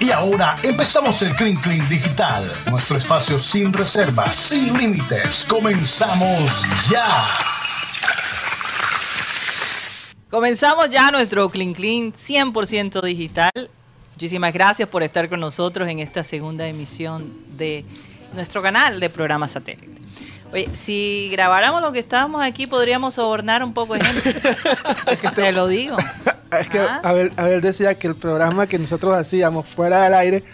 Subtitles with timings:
[0.00, 5.46] Y ahora empezamos el Clean Clean Digital, nuestro espacio sin reservas, sin límites.
[5.48, 7.06] Comenzamos ya.
[10.30, 13.70] Comenzamos ya nuestro Clean Clean 100% digital.
[14.12, 17.84] Muchísimas gracias por estar con nosotros en esta segunda emisión de
[18.34, 20.02] nuestro canal de programa satélite.
[20.52, 24.34] Oye, si grabáramos lo que estábamos aquí, podríamos sobornar un poco de gente.
[25.34, 25.96] Te lo digo.
[26.52, 30.12] Es que, a, ver, a ver, decía que el programa que nosotros hacíamos fuera del
[30.12, 30.44] aire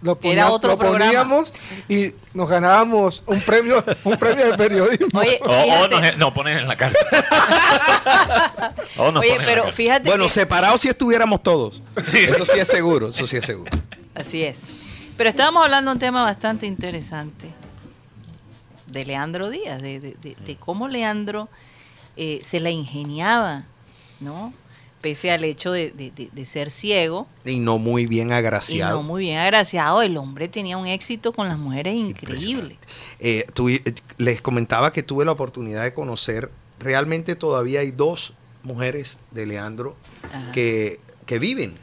[0.00, 1.52] lo, poníamos, otro lo poníamos
[1.88, 5.18] y nos ganábamos un premio, un premio de periodismo.
[5.18, 7.04] Oye, O, o nos, nos ponen en la cárcel.
[8.96, 9.72] O nos Oye, la pero cárcel.
[9.86, 11.82] fíjate Bueno, que- separados si estuviéramos todos.
[11.96, 13.70] Eso sí es seguro, eso sí es seguro.
[14.14, 14.66] Así es.
[15.16, 17.48] Pero estábamos hablando de un tema bastante interesante
[18.92, 21.48] de Leandro Díaz, de, de- de- de cómo Leandro
[22.16, 23.64] eh, se la ingeniaba,
[24.20, 24.52] ¿no?
[25.00, 28.98] Pese al hecho de, de- de- de ser ciego Y no muy bien y agraciado.
[28.98, 32.76] no muy bien agraciado, el hombre tenía un éxito con las mujeres increíble.
[33.18, 39.18] Eh, eh, les comentaba que tuve la oportunidad de conocer, realmente todavía hay dos mujeres
[39.30, 39.96] de Leandro
[40.52, 41.74] que, que viven.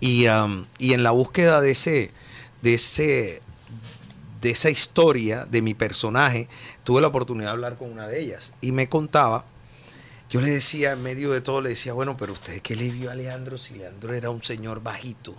[0.00, 2.10] Y, am, y en la búsqueda de ese,
[2.62, 3.42] de ese,
[4.40, 6.48] de esa historia de mi personaje,
[6.84, 8.54] tuve la oportunidad de hablar con una de ellas.
[8.60, 9.44] Y me contaba,
[10.30, 13.10] yo le decía, en medio de todo, le decía, bueno, pero usted qué le vio
[13.10, 15.34] a Leandro si Leandro era un señor bajito,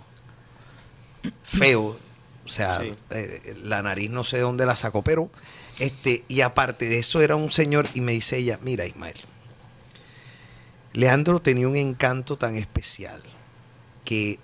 [1.42, 1.96] feo,
[2.44, 5.30] o sea, eh, la nariz no sé de dónde la sacó, pero
[5.78, 9.16] este, y aparte de eso era un señor, y me dice ella, mira Ismael,
[10.92, 13.22] Leandro tenía un encanto tan especial
[14.04, 14.40] que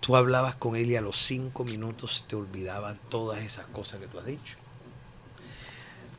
[0.00, 4.00] tú hablabas con él y a los cinco minutos se te olvidaban todas esas cosas
[4.00, 4.56] que tú has dicho.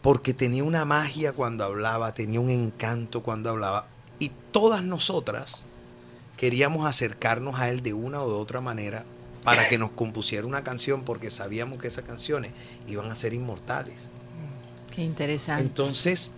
[0.02, 3.88] Porque tenía una magia cuando hablaba, tenía un encanto cuando hablaba.
[4.18, 5.66] Y todas nosotras
[6.38, 9.06] queríamos acercarnos a él de una o de otra manera
[9.44, 12.54] para que nos compusiera una canción porque sabíamos que esas canciones
[12.88, 13.96] iban a ser inmortales.
[14.94, 15.62] Qué interesante.
[15.62, 16.32] Entonces,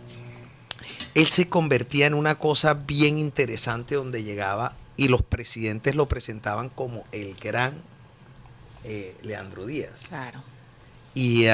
[1.13, 6.69] él se convertía en una cosa bien interesante donde llegaba y los presidentes lo presentaban
[6.69, 7.73] como el gran
[8.83, 10.01] eh, Leandro Díaz.
[10.07, 10.43] claro.
[11.15, 11.47] Y,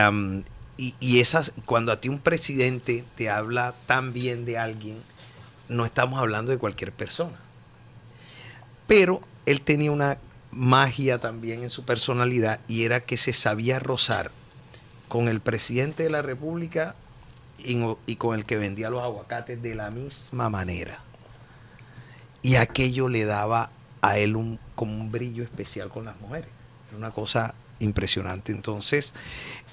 [0.75, 5.01] y, y esas, cuando a ti un presidente te habla tan bien de alguien,
[5.69, 7.37] no estamos hablando de cualquier persona.
[8.85, 10.19] Pero él tenía una
[10.51, 14.29] magia también en su personalidad y era que se sabía rozar
[15.07, 16.95] con el presidente de la República
[17.59, 21.06] y con el que vendía los aguacates de la misma manera.
[22.47, 23.69] Y aquello le daba
[24.01, 26.49] a él un, como un brillo especial con las mujeres.
[26.89, 28.51] Era una cosa impresionante.
[28.51, 29.13] Entonces,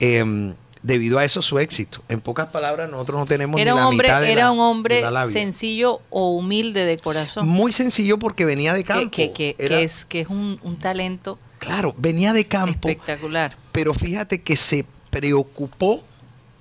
[0.01, 2.03] em, debido a eso su éxito.
[2.09, 4.51] En pocas palabras, nosotros no tenemos Era ni un la hombre, mitad de era la-
[4.53, 7.49] un hombre sencillo o humilde de corazón.
[7.49, 9.11] Muy sencillo porque venía de campo.
[9.11, 12.89] que- que- Era- que es, que es un, un talento Claro, venía de campo.
[12.89, 13.57] espectacular.
[13.73, 16.03] pero fíjate que se preocupó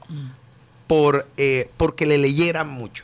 [0.10, 0.28] Mm.
[0.88, 3.04] por eh, porque le leyeran mucho.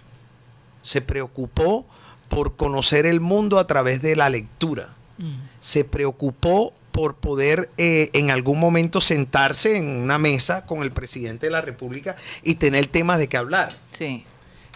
[0.83, 1.85] Se preocupó
[2.29, 4.95] por conocer el mundo a través de la lectura.
[5.17, 5.33] Mm.
[5.59, 11.47] Se preocupó por poder eh, en algún momento sentarse en una mesa con el presidente
[11.47, 13.69] de la República y tener temas de qué hablar.
[13.91, 14.23] Sí.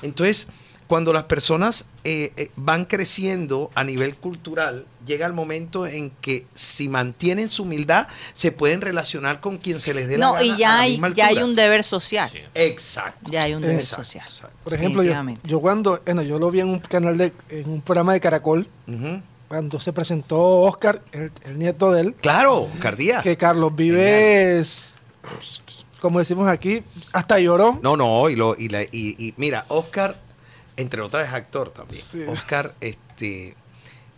[0.01, 0.47] Entonces,
[0.87, 6.45] cuando las personas eh, eh, van creciendo a nivel cultural, llega el momento en que
[6.53, 10.45] si mantienen su humildad, se pueden relacionar con quien se les dé la No, gana
[10.45, 12.29] y a ya la hay, misma ya hay un deber social.
[12.29, 12.39] Sí.
[12.53, 13.31] Exacto.
[13.31, 14.23] Ya hay un deber Exacto, social.
[14.25, 14.57] exacto.
[14.63, 15.13] Por ejemplo, yo,
[15.43, 18.67] yo cuando, bueno, yo lo vi en un canal de, en un programa de Caracol,
[19.47, 23.21] cuando se presentó Oscar, el, el nieto de él, Claro, Cardía.
[23.21, 24.95] que Carlos Vives,
[25.99, 27.79] como decimos aquí, hasta lloró.
[27.81, 30.15] No, no, y, lo, y, la- y- y mira, Oscar,
[30.77, 32.01] entre otras, es actor también.
[32.03, 32.23] Sí.
[32.27, 33.55] Oscar este,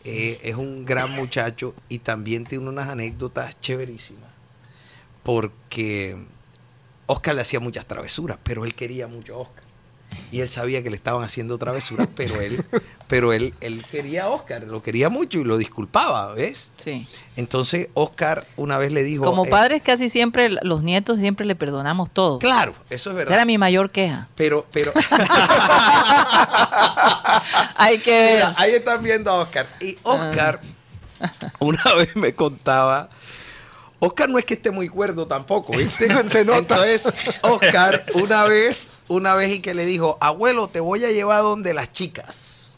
[0.03, 4.29] eh, es un gran muchacho y también tiene unas anécdotas chéverísimas.
[5.23, 6.15] Porque
[7.07, 9.64] Oscar le hacía muchas travesuras, pero él quería mucho a Oscar.
[10.31, 12.63] Y él sabía que le estaban haciendo travesuras, pero él,
[13.07, 16.71] pero él, él quería a Oscar, lo quería mucho y lo disculpaba, ¿ves?
[16.77, 17.07] Sí.
[17.35, 19.23] Entonces Oscar una vez le dijo...
[19.23, 22.39] Como eh, padres casi siempre, los nietos siempre le perdonamos todo.
[22.39, 23.33] Claro, eso es Esa verdad.
[23.35, 24.29] era mi mayor queja.
[24.35, 24.91] Pero, pero...
[27.75, 28.35] Hay que ver.
[28.35, 29.67] Mira, ahí están viendo a Oscar.
[29.79, 30.59] Y Oscar,
[31.59, 33.09] una vez me contaba.
[33.99, 36.07] Oscar no es que esté muy cuerdo tampoco, ¿viste?
[36.29, 36.57] Se nota.
[36.75, 37.11] Entonces,
[37.41, 41.73] Oscar, una vez, una vez y que le dijo, abuelo, te voy a llevar donde
[41.73, 42.73] las chicas.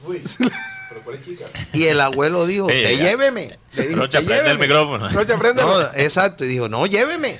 [1.74, 3.04] Y el abuelo dijo, te ya.
[3.10, 3.58] lléveme.
[3.74, 4.68] Le dijo, Rocha, "Te prende el lléveme".
[4.68, 5.10] micrófono.
[5.10, 5.68] Rocha, préndelo.
[5.82, 6.46] No, exacto.
[6.46, 7.40] Y dijo, no, lléveme.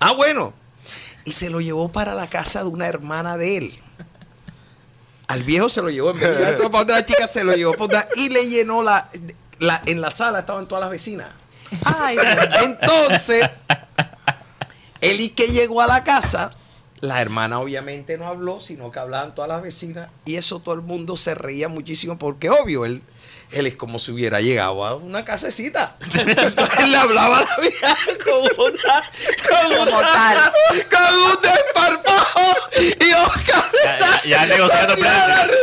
[0.00, 0.52] Ah, bueno.
[1.24, 3.74] Y se lo llevó para la casa de una hermana de él.
[5.28, 7.72] Al viejo se lo llevó en vez de para donde la chica, se lo llevó
[7.74, 9.08] para donde- y le llenó la,
[9.58, 9.80] la.
[9.86, 11.28] En la sala estaban todas las vecinas.
[12.62, 13.48] Entonces,
[15.00, 16.50] él y que llegó a la casa,
[17.00, 20.82] la hermana obviamente no habló, sino que hablaban todas las vecinas, y eso todo el
[20.82, 23.02] mundo se reía muchísimo, porque obvio, él,
[23.54, 25.96] él es como si hubiera llegado a una casecita.
[26.14, 29.02] Entonces él le hablaba a la vieja con una,
[29.48, 30.52] con Como una- tal.
[30.90, 32.40] con un desparpajo,
[32.80, 35.14] y Oscar Ya, ya, ya negociando precios.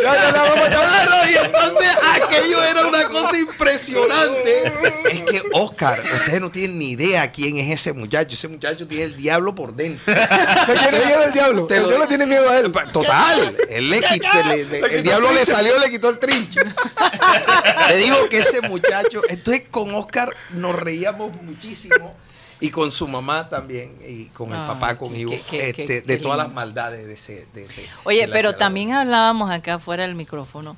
[0.01, 1.91] Claro, y entonces
[2.21, 4.73] aquello era una cosa impresionante.
[5.11, 8.33] Es que Oscar, ustedes no tienen ni idea quién es ese muchacho.
[8.33, 10.13] Ese muchacho tiene el diablo por dentro.
[10.13, 11.65] ¿Le tiene miedo el diablo?
[11.67, 12.71] Te El lo- diablo tiene miedo a él.
[12.93, 16.61] Total, él le quit- le- le- el diablo le salió, le quitó el trincho.
[17.87, 22.15] Te digo que ese muchacho, entonces con Oscar nos reíamos muchísimo
[22.59, 26.37] y con su mamá también y con el papá, con qué- este, qué de todas
[26.37, 27.47] las maldades de ese.
[27.53, 30.77] De ese Oye, de pero también hablábamos acá fuera del micrófono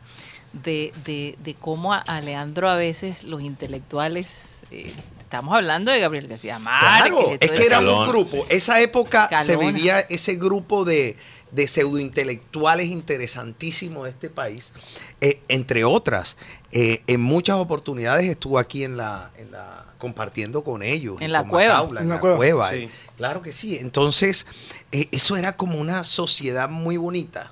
[0.53, 6.27] de, de, de cómo a Alejandro a veces los intelectuales, eh, estamos hablando de Gabriel
[6.27, 7.11] García Márquez.
[7.11, 8.45] Claro, es que era un Calón, grupo.
[8.49, 11.17] Esa época se vivía ese grupo de,
[11.51, 14.73] de pseudointelectuales interesantísimos de este país.
[15.21, 16.37] Eh, entre otras,
[16.73, 21.15] eh, en muchas oportunidades estuvo aquí en la, en la compartiendo con ellos.
[21.21, 21.75] En la cueva.
[21.75, 22.35] Macaula, en En la la cueva.
[22.37, 22.69] cueva.
[22.71, 22.75] Sí.
[22.77, 22.89] eh.
[23.15, 23.77] Claro que sí.
[23.77, 24.45] Entonces,
[24.91, 27.51] eh, eso era como una sociedad muy bonita.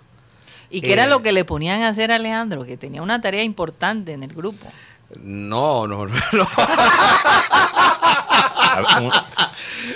[0.69, 2.65] ¿Y qué era eh, lo que le ponían a hacer a Alejandro?
[2.65, 4.68] Que tenía una tarea importante en el grupo.
[5.21, 6.13] No, no, no.
[6.33, 6.47] no.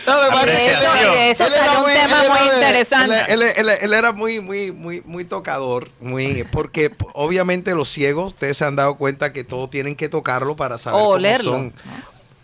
[0.07, 3.15] No, lo pasa es eso era salió un muy- tema muy interesante.
[3.33, 8.33] Él, él- él- él era muy, muy, muy, muy tocador, muy, porque obviamente los ciegos,
[8.33, 11.51] ustedes se han dado cuenta que todos tienen que tocarlo para saber O cómo olerlo,
[11.51, 11.73] son.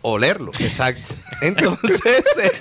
[0.03, 1.13] Olerlo, exacto.
[1.41, 2.01] Entonces,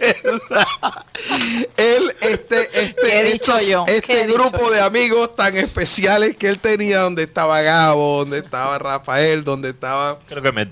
[0.01, 0.41] él,
[1.79, 3.85] él, este, este, ¿Qué he dicho estos- yo?
[3.87, 4.71] ¿Qué he este dicho grupo yo?
[4.73, 10.19] de amigos tan especiales que él tenía, donde estaba Gabo, donde estaba Rafael, donde estaba
[10.29, 10.69] Creo que me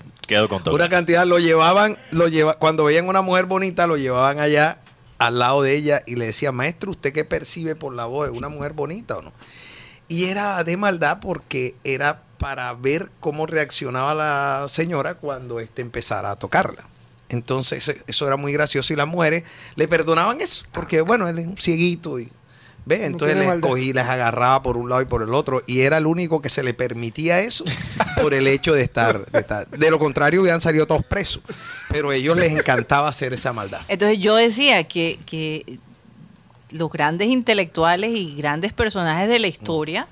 [0.47, 0.75] con todo.
[0.75, 4.79] una cantidad lo llevaban, lo lleva, cuando veían una mujer bonita, lo llevaban allá
[5.17, 8.29] al lado de ella y le decían, maestro, ¿usted qué percibe por la voz?
[8.29, 9.33] ¿Es una mujer bonita o no?
[10.07, 16.31] Y era de maldad porque era para ver cómo reaccionaba la señora cuando éste empezara
[16.31, 16.85] a tocarla.
[17.27, 19.43] Entonces eso era muy gracioso y las mujeres
[19.75, 22.31] le perdonaban eso, porque bueno, él es un cieguito y
[22.89, 25.81] ve, entonces tiene les cogí, les agarraba por un lado y por el otro y
[25.81, 27.63] era el único que se le permitía eso
[28.21, 29.69] por el hecho de estar, de estar.
[29.69, 31.41] De lo contrario hubieran salido todos presos,
[31.89, 33.79] pero a ellos les encantaba hacer esa maldad.
[33.87, 35.79] Entonces yo decía que, que
[36.71, 40.07] los grandes intelectuales y grandes personajes de la historia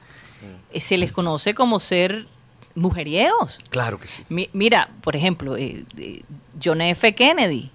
[0.72, 2.28] eh, se les conoce como ser
[2.76, 3.58] mujeriegos.
[3.70, 4.24] Claro que sí.
[4.30, 6.22] Mi- mira, por ejemplo, eh, eh,
[6.64, 7.14] John F.
[7.16, 7.72] Kennedy.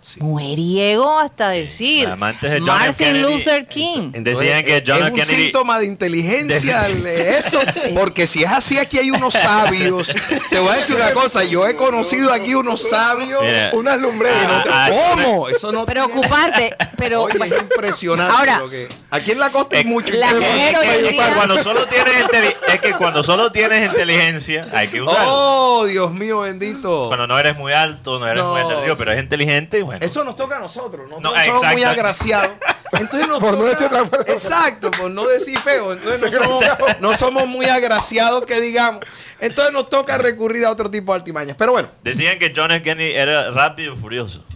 [0.00, 0.22] Sí.
[0.22, 2.06] Mujeriego hasta decir.
[2.06, 2.60] amantes de.
[2.60, 4.12] Martin Kennedy, Luther King.
[4.12, 7.60] Decían que John es un Kennedy- síntoma de inteligencia el- eso,
[7.94, 10.08] porque si es así aquí hay unos sabios.
[10.50, 13.42] Te voy a decir una cosa, yo he conocido aquí unos sabios.
[13.42, 14.40] Mira, Unas lumbreras.
[14.70, 15.48] Ah, ah, ¿Cómo?
[15.48, 18.32] Eso no tiene- Preocupante, pero Oye, es impresionante.
[18.36, 20.12] Ahora, lo que- aquí en la costa hay es- mucho.
[20.14, 25.02] la Es que cuando solo tienes inteli- es que cuando solo tienes inteligencia hay que
[25.02, 25.24] usarla.
[25.26, 27.06] Oh, Dios mío, bendito.
[27.08, 28.98] Cuando no eres muy alto, no eres No, muy atractivo, sí.
[28.98, 30.06] pero es inteligente, bueno.
[30.06, 31.20] Eso nos toca a nosotros, ¿no?
[31.20, 32.50] No, Nosotros somos muy agraciados.
[32.92, 34.32] Entonces nos Por no toca- decir otra palabra.
[34.32, 35.92] Exacto, por no decir feo.
[35.92, 39.04] Entonces no somos, no somos muy agraciados que digamos.
[39.40, 41.56] Entonces nos toca recurrir a otro tipo de artimañas.
[41.58, 42.82] Pero bueno, Decían que John F.
[42.82, 44.42] Kennedy era rápido y furioso.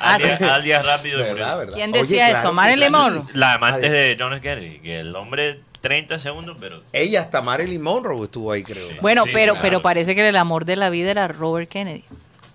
[0.00, 1.34] Ah, Alias, alias rápido y ¿verdad?
[1.34, 1.58] furioso.
[1.58, 1.74] ¿verdad?
[1.74, 2.52] ¿Quién Oye, decía claro eso?
[2.52, 2.92] Marilyn.
[2.92, 3.22] Monroe.
[3.34, 4.40] La amante de John F.
[4.40, 8.88] Kennedy, que el hombre 30 segundos, pero Ella hasta Marilyn Monroe estuvo ahí, creo.
[9.02, 9.62] Bueno, Sí, pero, claro.
[9.62, 12.04] pero parece que el amor de la vida era Robert Kennedy.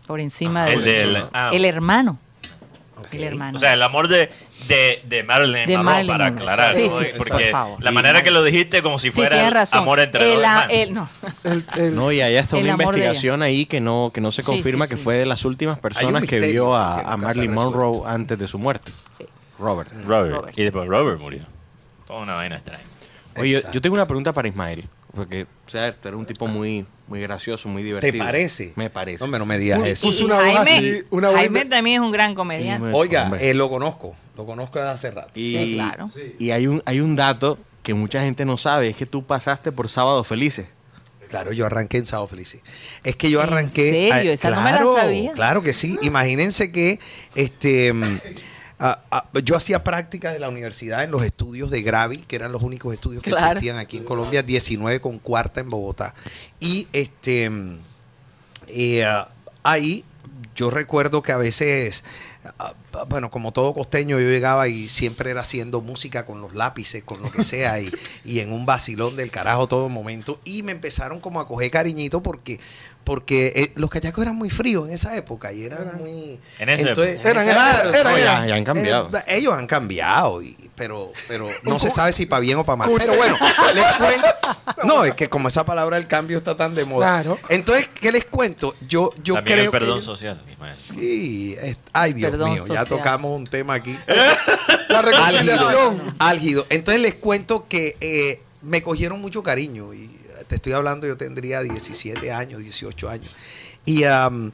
[0.09, 1.23] Por encima de el del...
[1.33, 2.17] ah, el hermano.
[3.11, 3.57] El hermano.
[3.57, 4.31] O sea, el amor de,
[4.67, 6.73] de, de Marilyn De Monroe, Marilyn para aclarar.
[6.73, 7.83] Sí, sí, sí, Porque por favor.
[7.83, 9.81] la manera que lo dijiste como si fuera razón.
[9.81, 11.07] amor entre dos el, el- no.
[11.43, 14.41] El- el- No, y hay hasta El una investigación ahí que no, que no se
[14.41, 15.03] confirma sí, que sí.
[15.03, 17.53] fue de las últimas personas que vio a, Marilyn.
[17.53, 18.91] Monroe antes de su muerte.
[19.15, 19.25] Sí.
[19.59, 19.91] Robert.
[20.07, 20.35] Robert.
[20.35, 20.57] Robert.
[20.57, 21.43] Y después Robert murió.
[22.07, 22.83] Toda una vaina extraña.
[23.37, 24.85] Oye, yo tengo una pregunta para Ismael.
[25.13, 28.23] Porque, o sea, tú eres un tipo muy, muy gracioso, muy divertido.
[28.23, 28.73] parece?
[28.75, 29.19] Me parece.
[29.19, 30.07] No, hombre, no me digas eso.
[30.07, 32.89] Puso Y una voz Jaime, así, una voz Jaime también es un gran comediante.
[32.93, 34.15] Oiga, eh, lo conozco.
[34.37, 35.31] Lo conozco desde hace rato.
[35.33, 36.07] Y, Sí, claro.
[36.37, 39.71] y hay un hay un dato que mucha gente no sabe, es que tú pasaste
[39.71, 40.67] por Sábados Felices.
[41.29, 42.61] Claro, yo arranqué en Sábado Felices.
[43.03, 43.91] Es que yo ¿En arranqué.
[43.91, 44.31] serio?
[44.31, 45.31] ah, Esa no me la claro, sabía.
[45.33, 45.97] Claro que sí.
[46.01, 46.99] Imagínense que
[47.35, 47.93] este
[48.79, 52.51] ah, ah, yo hacía prácticas de la universidad en los estudios de Gravi, que eran
[52.51, 53.51] los únicos estudios que Claro.
[53.53, 56.13] existían aquí en Colombia, 19 con cuarta en Bogotá.
[56.59, 57.51] Y este
[58.67, 59.29] eh, ah,
[59.63, 60.03] ahí
[60.55, 62.03] yo recuerdo que a veces,
[62.59, 62.73] ah,
[63.07, 67.21] bueno, como todo costeño, yo llegaba y siempre era haciendo música con los lápices, con
[67.21, 67.89] lo que sea, y,
[68.25, 70.39] y en un vacilón del carajo todo momento.
[70.43, 72.59] Y me empezaron como a coger cariñito porque
[73.03, 76.39] porque eh, los cachacos eran muy fríos en esa época y eran muy...
[76.59, 77.29] En esa entonces, época.
[77.31, 79.09] Eran- eran- No, ya, ya han cambiado.
[79.17, 82.75] eh, ellos han cambiado, y- pero, pero no se sabe si para bien o para
[82.75, 82.91] mal.
[82.97, 83.35] Pero bueno,
[83.73, 84.27] les cuento.
[84.83, 87.21] No, es que como esa palabra del cambio está tan de moda.
[87.21, 87.37] Claro.
[87.49, 88.75] Entonces, ¿qué les cuento?
[88.87, 90.41] Yo, yo También creo el perdón que- social.
[90.71, 93.97] Sí, es- ay Dios Perdón mío, ya tocamos un tema aquí.
[94.89, 96.15] La reconciliación.
[96.19, 96.65] álgido.
[96.69, 100.09] Entonces les cuento que eh, me cogieron mucho cariño y
[100.49, 103.31] te estoy hablando, yo tendría 17 años, 18 años.
[103.85, 104.51] Y, am,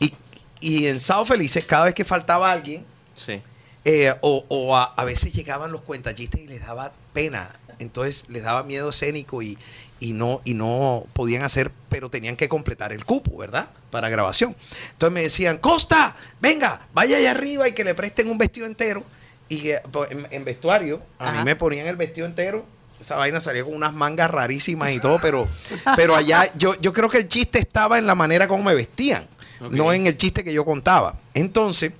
[0.00, 0.12] y,
[0.60, 2.84] y en Sao Felices, cada vez que faltaba alguien,
[3.14, 3.40] Sí.
[3.84, 7.48] eh, o, o a, a veces llegaban los cuentachistas y les daba pena.
[7.78, 9.58] Entonces les daba miedo escénico y,
[10.00, 13.68] y no, y no podían hacer, pero tenían que completar el cupo, ¿verdad?
[13.90, 14.56] Para grabación.
[14.92, 19.04] Entonces me decían, Costa, venga, vaya allá arriba y que le presten un vestido entero.
[19.48, 21.38] Y eh, pues, en, en vestuario, a Ajá.
[21.38, 22.64] mí me ponían el vestido entero.
[23.04, 25.46] Esa vaina salía con unas mangas rarísimas y todo, pero,
[25.94, 29.28] pero allá yo, yo creo que el chiste estaba en la manera como me vestían,
[29.60, 31.16] no en el chiste que yo contaba.
[31.34, 31.92] Entonces,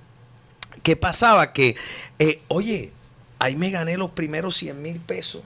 [0.82, 1.52] ¿Qué pasaba?
[1.54, 1.76] Que,
[2.18, 2.92] eh, oye,
[3.38, 5.40] ahí me gané los primeros 100 mil pesos.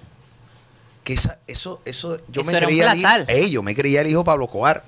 [1.04, 3.24] Que esa- eso, eso, yo Eso me creía el hijo, platal.
[3.28, 4.84] Ey, yo me creía el hijo Pablo Cobar.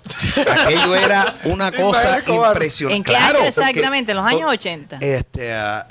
[0.64, 2.96] Aquello era una cosa impresionante.
[2.96, 4.10] ¿En qué Claro, año porque- exactamente?
[4.12, 4.98] ¿En los años por- 80?
[5.00, 5.86] Este, ah,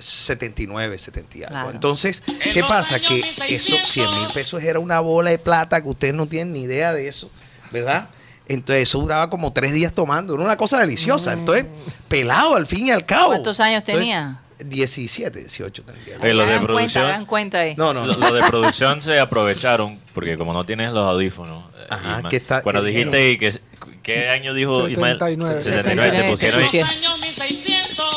[0.00, 1.52] 79, 70 y algo.
[1.52, 1.70] Claro.
[1.70, 2.98] Entonces, ¿qué pasa?
[3.00, 6.62] Que eso, 100 mil pesos era una bola de plata que ustedes no tienen ni
[6.62, 7.30] idea de eso,
[7.70, 8.08] ¿verdad?
[8.48, 10.34] Entonces, eso duraba como tres días tomando.
[10.34, 11.32] Era una cosa deliciosa.
[11.32, 11.66] Entonces,
[12.08, 13.28] pelado al fin y al cabo.
[13.28, 13.32] Mm.
[13.34, 14.42] ¿Cuántos años Entonces, tenía?
[14.58, 16.18] 17, 18 tendría.
[16.20, 17.74] Oye, lo de hagan cuenta, producción- hagan cuenta ahí.
[17.76, 18.28] No, no, Lo, no.
[18.28, 21.64] lo de producción se aprovecharon porque como no tienes los audífonos.
[21.78, 23.58] eh, Ajá, Isma, que está- cuando que dijiste y que
[24.02, 25.14] ¿qué año dijo Ismael?
[25.18, 25.62] 79.
[25.62, 26.68] 79, te pusieron ahí.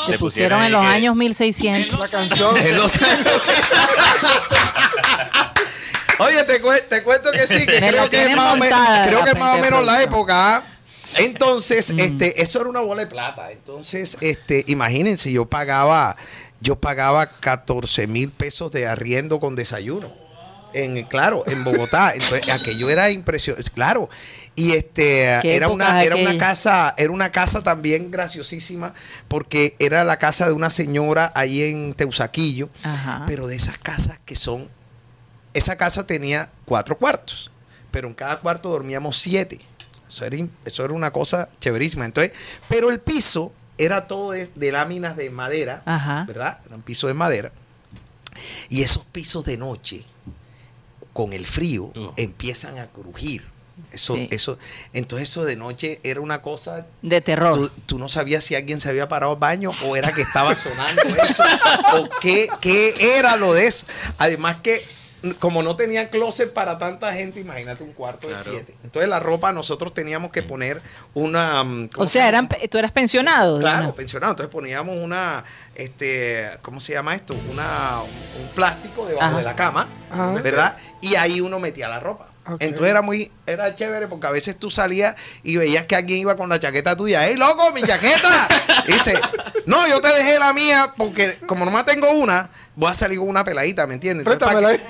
[0.06, 2.00] Te te pusieron en los que- años 1600.
[2.00, 2.58] La canción.
[2.58, 2.94] En los-
[6.20, 8.80] Oye, te, cue- te cuento que sí, que Me creo que es más o menos,
[9.08, 10.02] creo la que es más o frente de menos la producción.
[10.14, 10.64] época.
[11.18, 12.00] Entonces, Mm.
[12.00, 13.52] este, eso era una bola de plata.
[13.52, 16.16] Entonces, este, imagínense, yo pagaba,
[16.62, 20.12] yo pagaba 14 mil pesos de arriendo con desayuno.
[20.74, 22.12] En, claro, en Bogotá.
[22.16, 23.72] Entonces, aquello era impresionante.
[23.72, 24.10] Claro.
[24.56, 28.94] Y este era una, era una casa, era una casa también graciosísima,
[29.28, 33.24] porque era la casa de una señora ahí en Teusaquillo, Ajá.
[33.26, 34.70] pero de esas casas que son.
[35.56, 37.52] Esa casa tenía cuatro cuartos,
[37.90, 39.60] pero en cada cuarto dormíamos siete.
[40.08, 42.06] Eso era, eso era una cosa chéverísima.
[42.06, 42.34] Entonces,
[42.70, 46.26] pero el piso era todo de, de láminas de madera, Ajá.
[46.28, 46.60] ¿verdad?
[46.66, 47.52] Era un piso de madera.
[48.70, 50.04] Y esos pisos de noche,
[51.14, 52.12] con el frío, Uh.
[52.18, 53.52] empiezan a crujir.
[53.92, 54.28] Eso, Sí.
[54.32, 54.58] eso,
[54.94, 57.56] entonces eso de noche era una cosa De terror.
[57.56, 60.56] Tú, tú no sabías si alguien se había parado al baño o era que estaba
[60.56, 61.44] sonando eso
[61.96, 63.86] o qué, qué era lo de eso.
[64.20, 64.84] Además que
[65.40, 68.76] como no tenían closet para tanta gente, imagínate un cuarto de siete.
[68.84, 70.82] Entonces la ropa nosotros teníamos que poner
[71.14, 71.64] una...
[71.64, 73.58] mm, ¿cómo O se sea, eran, pe- tú eras pensionado.
[73.60, 74.34] Claro, pensionado.
[74.34, 75.44] Entonces poníamos una,
[75.76, 77.36] este, ¿cómo se llama esto?
[77.52, 79.38] Una, un plástico debajo Ajá.
[79.38, 80.32] de la cama, Ajá.
[80.32, 80.78] ¿verdad?
[81.02, 82.28] Y ahí uno metía la ropa.
[82.60, 86.36] Entonces era muy, era chévere porque a veces tú salías y veías que alguien iba
[86.36, 87.26] con la chaqueta tuya.
[87.26, 88.48] ¡Ey, loco, mi chaqueta!
[88.86, 89.18] Y dice,
[89.66, 93.30] no, yo te dejé la mía porque como nomás tengo una, voy a salir con
[93.30, 94.26] una peladita, ¿me entiendes?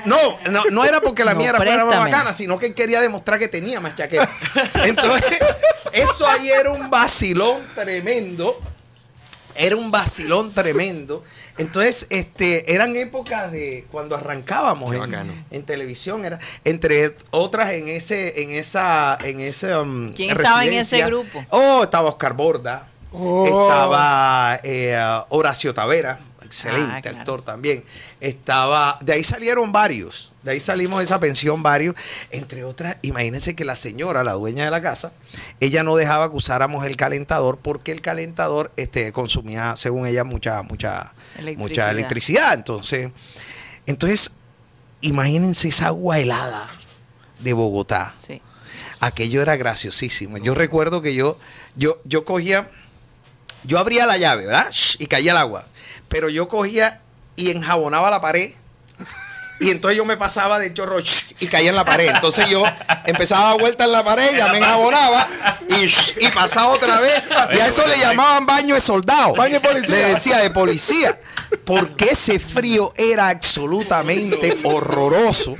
[0.06, 0.18] No,
[0.50, 3.02] no, no era porque la No, mía era, fuera más bacana, sino que él quería
[3.02, 4.28] demostrar que tenía más chaqueta.
[4.86, 5.38] Entonces,
[5.92, 8.60] eso ahí era un vacilón tremendo.
[9.55, 11.24] Era un vacilón tremendo.
[11.57, 14.95] Entonces, este, eran épocas de cuando arrancábamos
[15.51, 20.74] en, televisión, era, entre otras en ese, en esa, en ese um, ¿Quién estaba en
[20.74, 21.45] ese grupo?
[21.50, 23.45] Oh, estaba Oscar Borda, Oh.
[23.45, 24.98] estaba eh,
[25.29, 27.17] Horacio Tavera, excelente Ah, claro.
[27.19, 27.83] actor también.
[28.19, 31.96] Estaba, de ahí salieron varios, de ahí salimos de esa pensión varios,
[32.32, 35.14] entre otras, imagínense que la señora, la dueña de la casa,
[35.60, 40.62] ella no dejaba que usáramos el calentador porque el calentador este, consumía, según ella, mucha,
[40.64, 41.58] mucha, Electricidad.
[41.58, 42.54] mucha electricidad.
[42.54, 43.12] Entonces,
[43.86, 44.32] entonces,
[45.02, 46.70] imagínense esa agua helada
[47.40, 48.42] de Bogotá Sí.
[49.00, 50.38] aquello era graciosísimo.
[50.38, 51.38] Yo recuerdo que yo,
[51.76, 52.70] yo, yo cogía,
[53.66, 54.72] yo abría la llave, ¿verdad?
[55.00, 55.66] Y caía el agua.
[56.10, 57.02] Pero yo cogía
[57.36, 58.52] y enjabonaba la pared.
[59.63, 60.98] Y entonces yo me pasaba de chorro
[61.39, 62.10] y caía en la pared.
[62.10, 62.63] Entonces yo
[63.05, 65.27] empezaba a dar vuelta en la pared, ya me enjabonaba
[65.70, 67.24] y, y pasaba otra vez.
[67.55, 69.34] Y a eso le llamaban baño de soldado.
[69.36, 69.89] Baño de policía.
[69.96, 71.20] Le decía de policía.
[71.65, 75.55] Porque ese frío era absolutamente horroroso.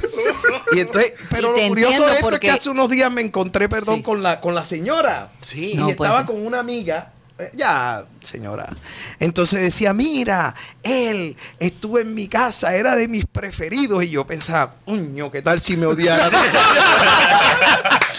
[0.72, 3.22] Y entonces, pero Y lo curioso de esto porque- es que hace unos días me
[3.22, 4.04] encontré, perdón, Sí.
[4.04, 5.32] con la con la señora.
[5.42, 5.72] Sí.
[5.74, 7.14] Y No, estaba pues, con una amiga
[7.56, 8.68] ya, señora.
[9.20, 14.04] Entonces decía, mira, él estuvo en mi casa, era de mis preferidos.
[14.04, 16.30] Y yo pensaba, uño, ¿qué tal si me odiara?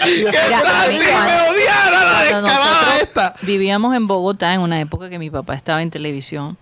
[0.05, 3.35] ¿Qué tal si me odiara la descarada esta?
[3.43, 6.57] vivíamos en Bogotá en una época que mi papá estaba en televisión,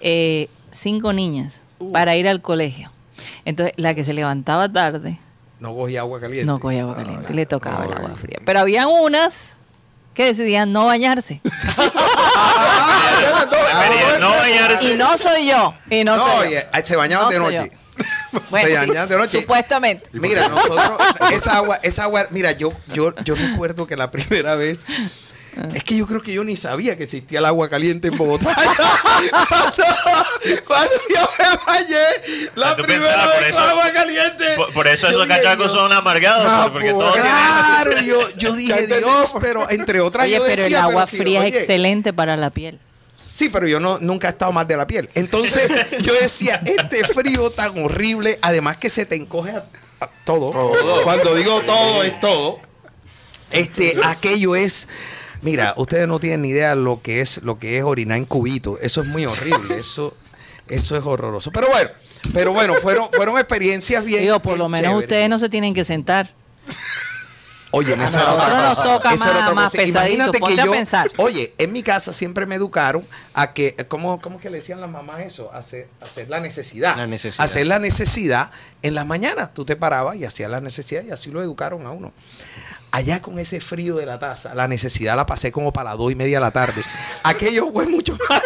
[0.00, 1.90] eh, cinco niñas Uh.
[1.90, 2.92] para ir al colegio.
[3.44, 5.18] Entonces, la que se levantaba tarde
[5.58, 6.46] No cogía agua caliente.
[6.46, 8.38] no cogía agua caliente, le tocaba el agua fría.
[8.44, 9.56] Pero había unas
[10.14, 11.40] que decidían no bañarse.
[11.42, 11.92] Prefería
[14.20, 14.92] no bañarse.
[14.92, 15.74] Y no soy yo.
[15.90, 16.80] Y no, No, soy oye, yo.
[16.84, 17.72] se bañaban No de noche.
[18.50, 19.40] Bueno, se bañaban de noche.
[19.42, 20.08] Supuestamente.
[20.12, 20.80] Mira, nosotros,
[21.32, 24.86] esa agua, esa agua, mira, yo, yo, yo recuerdo que la primera vez,
[25.74, 28.54] es que yo creo que yo ni sabía que existía el agua caliente en Bogotá.
[29.46, 29.84] cuando,
[30.66, 34.44] cuando yo me bañé, la Ah, primera pensabas, vez eso- con agua caliente.
[34.56, 38.52] Por, por eso esos cachacos Dios, son amargados, Ah, porque todos tienen- Claro, yo, yo
[38.56, 42.12] dije, Dios, pero entre otras Oye, yo pero el decía, agua si, fría es excelente
[42.12, 42.78] para la piel.
[43.16, 45.08] Sí, pero yo no, nunca he estado mal de la piel.
[45.14, 49.64] Entonces yo decía, este frío tan horrible, además que se te encoge a,
[50.00, 50.50] a todo.
[51.04, 52.58] Cuando digo todo es todo.
[53.50, 54.88] Este, aquello es,
[55.42, 58.78] mira, ustedes no tienen ni idea lo que es, lo que es orinar en cubito.
[58.80, 59.78] Eso es muy horrible.
[59.78, 60.16] Eso,
[60.68, 61.50] eso es horroroso.
[61.52, 61.90] Pero bueno,
[62.32, 64.22] pero bueno, fueron, fueron experiencias bien.
[64.22, 65.04] Digo, por bien lo menos chéveres.
[65.04, 66.34] ustedes no se tienen que sentar.
[67.74, 71.10] Oye, A nosotros nos toca Esa más- otra más Imagínate que ponte a yo, pensar.
[71.16, 74.90] oye, en mi casa siempre me educaron a que, ¿cómo, cómo que le decían las
[74.90, 75.50] mamás eso?
[75.54, 76.96] Hacer, hacer la necesidad.
[76.98, 77.42] La necesidad.
[77.42, 78.50] Hacer la necesidad
[78.82, 79.54] en las mañanas.
[79.54, 82.12] Tú te parabas y hacías la necesidad y así lo educaron a uno.
[82.94, 86.12] Allá con ese frío de la taza, la necesidad la pasé como para las dos
[86.12, 86.82] y media de la tarde.
[87.22, 88.42] Aquello fue mucho más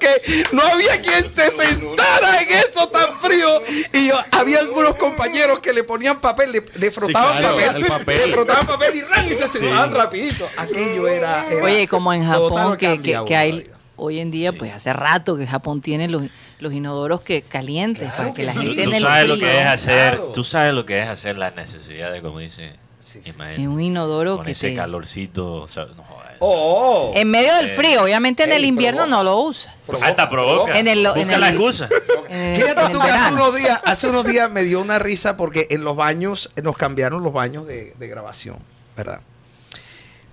[0.00, 3.46] que no había quien se sentara en eso tan frío.
[3.92, 7.86] Y yo, había algunos compañeros que le ponían papel, le, le frotaban claro, papel, el
[7.86, 8.26] papel.
[8.26, 10.48] le frotaban papel y, ran, y se sentaban rapidito.
[10.56, 14.52] Aquello era, era Oye, como en Japón, que, cambia que- la hay hoy en día,
[14.52, 16.22] pues hace rato que Japón tiene los,
[16.60, 18.60] los inodoros que calientes para que, que la sí.
[18.74, 20.32] gente Tú en el sabes lo que es hacer, Claro.
[20.34, 22.72] tú sabes lo que es hacer las necesidades, como dice
[23.08, 23.22] Sí,
[23.56, 26.28] en un inodoro con que ese te- calorcito, o sea, no jodas.
[26.40, 29.16] Oh, En medio del Eh, frío, obviamente en el invierno provoca.
[29.16, 29.72] no lo usas.
[30.02, 30.78] Hasta provoca.
[30.78, 31.88] En el- en Busca el- la excusa.
[32.28, 34.98] En el- Fíjate en tú que hace unos días, hace unos días me dio una
[34.98, 38.58] risa porque en los baños eh, nos cambiaron los baños de, de grabación,
[38.96, 39.20] ¿verdad?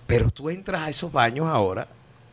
[0.07, 1.87] Pero tú entras a esos baños ahora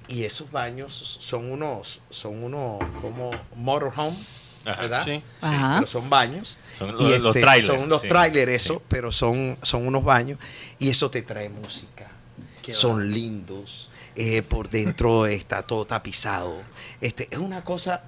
[0.09, 4.17] y esos baños son unos, son unos como motorhome,
[4.65, 5.05] Ajá, ¿verdad?
[5.05, 5.23] sí.
[5.41, 6.59] Pero son baños.
[6.79, 8.81] Son Y los- los trailers, Son los sí, trailers, eso, sí.
[8.89, 10.39] pero son, son unos baños
[10.79, 12.09] y eso te trae música.
[12.69, 13.89] son lindos.
[14.15, 16.61] eh, por dentro está todo tapizado.
[17.01, 18.03] Este, es una cosa.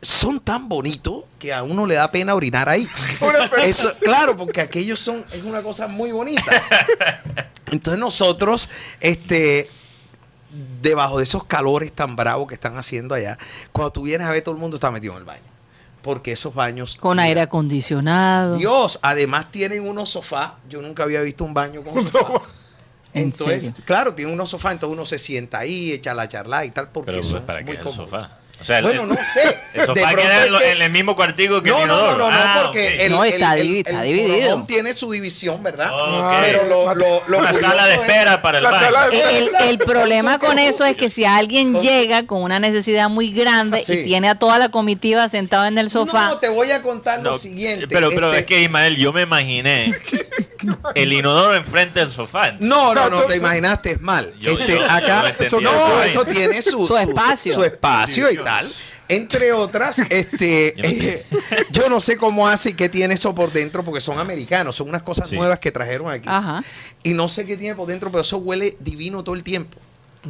[0.00, 2.86] Son tan bonitos que a uno le da pena orinar ahí.
[3.64, 6.44] Eso, claro, porque aquellos son, es una cosa muy bonita.
[7.72, 8.68] Entonces nosotros,
[9.00, 9.68] este,
[10.82, 13.38] debajo de esos calores tan bravos que están haciendo allá,
[13.72, 15.42] cuando tú vienes a ver todo el mundo está metido en el baño.
[16.04, 16.96] Porque esos baños.
[17.00, 18.56] Con mira, aire acondicionado.
[18.56, 20.52] Dios, además tienen unos sofás.
[20.68, 22.42] Yo nunca había visto un baño con sofá.
[23.14, 26.70] ¿En Entonces, claro, tiene unos sofás, entonces uno se sienta ahí, echa la charla y
[26.72, 28.10] tal, porque Pero son ¿para qué muy es el cómodos.
[28.10, 28.38] sofá?
[28.60, 29.58] O sea, el- Bueno, no sé.
[29.74, 32.00] El sofá queda en, lo- que- en el mismo cuartico que No, el no, no,
[32.02, 32.24] inodoro.
[32.24, 32.94] no, no, Ah, porque ok.
[33.00, 34.64] el, No, está el- está dividido.
[34.66, 35.90] tiene su división, ¿verdad?
[36.42, 38.88] Pero lo, lo, lo Una sala de es- espera para el baño.
[39.60, 43.92] El, problema con eso es que si alguien llega con una necesidad muy grande Sí.
[43.94, 47.20] y tiene a toda la comitiva sentada en el sofá, No, te voy a contar
[47.20, 47.88] No, lo siguiente.
[47.88, 49.90] Pero, pero este- es que Ismael, yo me imaginé
[50.94, 52.52] el inodoro enfrente del sofá.
[52.60, 54.32] No, no, no, te imaginaste mal.
[54.38, 55.22] Yo- este, yo- acá,
[55.60, 57.54] no eso, tiene su, Su espacio.
[57.54, 58.72] su espacio y tal.
[59.08, 61.26] Entre otras, este, Yo no eh,
[61.70, 64.88] yo no sé cómo hace y qué tiene eso por dentro, porque son americanos, son
[64.88, 65.36] unas cosas Sí.
[65.36, 66.28] nuevas que trajeron aquí.
[66.30, 66.62] Ajá.
[67.02, 69.78] Y no sé qué tiene por dentro, pero eso huele divino todo el tiempo.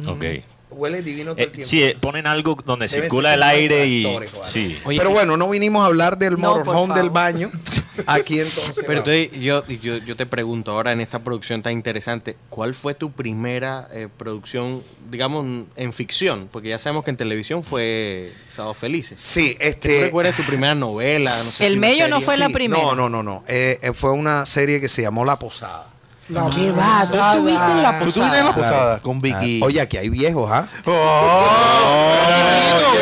[0.07, 0.23] Ok.
[0.71, 1.69] Huele divino todo Eh, el tiempo.
[1.69, 4.05] sí, eh, ponen algo donde Deben circula el aire y...
[4.43, 4.77] Sí.
[4.83, 7.49] Oye, pero bueno, no vinimos a hablar del No, motorhome del baño.
[8.07, 8.83] Aquí entonces.
[8.85, 12.93] Pero entonces yo, yo, yo te pregunto ahora en esta producción tan interesante, ¿cuál fue
[12.93, 16.49] tu primera eh, producción, digamos, en ficción?
[16.51, 19.21] Porque ya sabemos que en televisión fue Sábados Felices.
[19.21, 19.99] Sí, ¿Qué este.
[19.99, 21.29] tú recuerdas tu primera novela?
[21.29, 22.81] No sé El si Mello no fue la primera.
[22.81, 23.43] No, no, no, no.
[23.47, 25.94] Eh, eh, fue una serie que se llamó La Posada.
[26.29, 27.01] La ¿Qué va?
[27.03, 27.33] ¿Tú posada.
[27.35, 29.59] estuviste en la ¿Tú estuviste en la posada con Vicky?
[29.63, 30.67] Oye, aquí hay viejos, ¿ah?
[30.85, 31.45] Oh,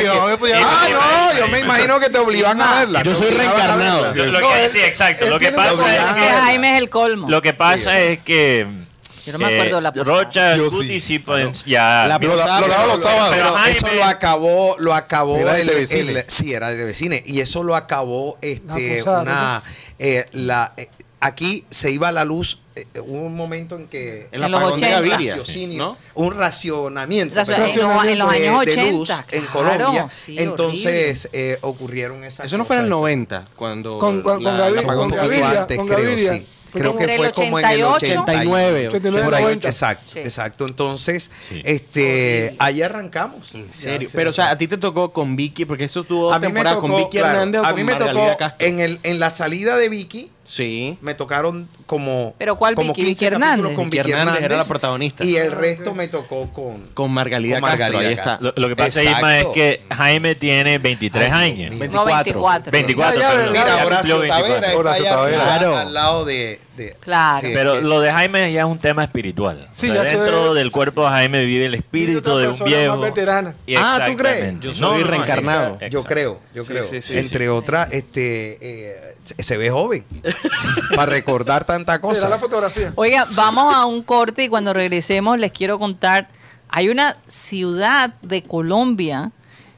[0.04, 3.04] yo me podía- Ah, no, yo me imagino que te obligan a verla.
[3.04, 4.14] Yo soy reencarnado.
[4.14, 5.30] Lo, No, que, sí, exacto.
[5.30, 6.30] Lo que pasa es que.
[6.30, 7.30] Jaime es el colmo.
[7.30, 8.68] Lo que pasa es que...
[9.26, 10.18] Yo no me acuerdo de la posada.
[10.24, 11.20] Rocha, Yo sí.
[11.20, 11.54] pueden...
[11.66, 12.08] Ya...
[12.10, 13.34] La Lo, posada- lo daba los sábados.
[13.34, 17.24] Pero Jaime- Eso lo acabó, lo acabó Era de el, el- sí, era de Vecine.
[17.26, 19.64] Y eso lo acabó este La posada, una
[19.98, 20.90] eh, la eh,
[21.22, 22.58] aquí se iba la luz, eh,
[23.02, 24.96] hubo un momento en que El En los apagón de 80.
[25.02, 25.98] Gaviria, raciocinio, ¿no?
[26.16, 30.10] un racionamiento, en los- en los de- años de 80, luz en Colombia.
[30.12, 33.00] sí, Entonces eh, ocurrieron esas Eso no fue en el cosas.
[33.02, 34.00] 90, cuando.
[34.00, 36.34] Con- con- la- con de Gaviria, antes, con creo, Gaviria.
[36.34, 36.48] sí.
[36.74, 37.96] Creo que fue como en el 88.
[38.24, 38.88] 89.
[38.88, 39.68] 89, Por ahí, 90.
[39.70, 40.20] exacto, Sí.
[40.22, 40.66] exacto.
[40.66, 41.62] Entonces, Sí.
[41.64, 43.54] este, ahí arrancamos.
[43.54, 44.10] ¿En serio?
[44.12, 46.48] Pero, o sea, a ti te tocó con Vicky, porque eso tuvo a mí me
[46.48, 49.20] temporada tocó, con Vicky claro, Hernández o a con mí me tocó en, el, en
[49.20, 50.98] la salida de Vicky, Sí.
[51.02, 53.06] me tocaron como, ¿Pero cuál como Vicky?
[53.08, 53.76] 15 Vicky capítulos Hernández.
[53.76, 54.46] con Vicky Vicky Hernández Hernández.
[54.52, 55.26] era la protagonista.
[55.26, 56.82] Y el resto me tocó con...
[56.94, 58.38] Con Margalida Con Castro, ahí está.
[58.42, 59.18] Lo, lo que pasa, Exacto.
[59.20, 61.76] Isma, es que Jaime tiene 23 Ay, años.
[61.92, 62.72] No, 24.
[62.72, 63.54] 24, Ya, ya, perdón.
[63.54, 64.44] ya, Mira, Ya Horacio cumplió 24.
[64.44, 65.38] Tavera está Horacio allá Tavera.
[65.42, 65.78] arriba, Claro.
[65.78, 66.60] al lado de...
[66.78, 67.48] de- Claro.
[67.54, 69.68] Pero que- lo de Jaime ya es un tema espiritual.
[69.72, 70.18] Sí, O sea, ya sé.
[70.18, 72.98] dentro del cuerpo de Jaime vive el espíritu de un viejo.
[72.98, 73.56] más veterana.
[73.66, 74.60] Y Ah, ¿tú crees?
[74.60, 75.78] Yo soy reencarnado.
[75.90, 76.84] Yo creo, yo Sí, creo.
[76.86, 80.04] sí, sí, Entre otras, este, eh, se, ve joven.
[80.96, 82.40] para recordar tanta Será la cosa.
[82.40, 82.92] fotografía.
[82.96, 86.28] Oiga, vamos a un corte y cuando regresemos les quiero contar,
[86.70, 89.32] hay una ciudad de Colombia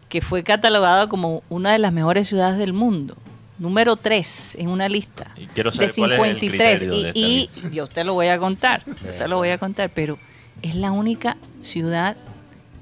[0.08, 3.17] que fue catalogada como una de las mejores ciudades del mundo.
[3.57, 6.79] Número 3 en una lista Y quiero de saber cuál es el 53.
[6.79, 7.67] criterio de esta y lista.
[7.67, 10.17] y yo te lo voy a contar, yo te lo voy a contar, pero
[10.61, 12.17] es la única ciudad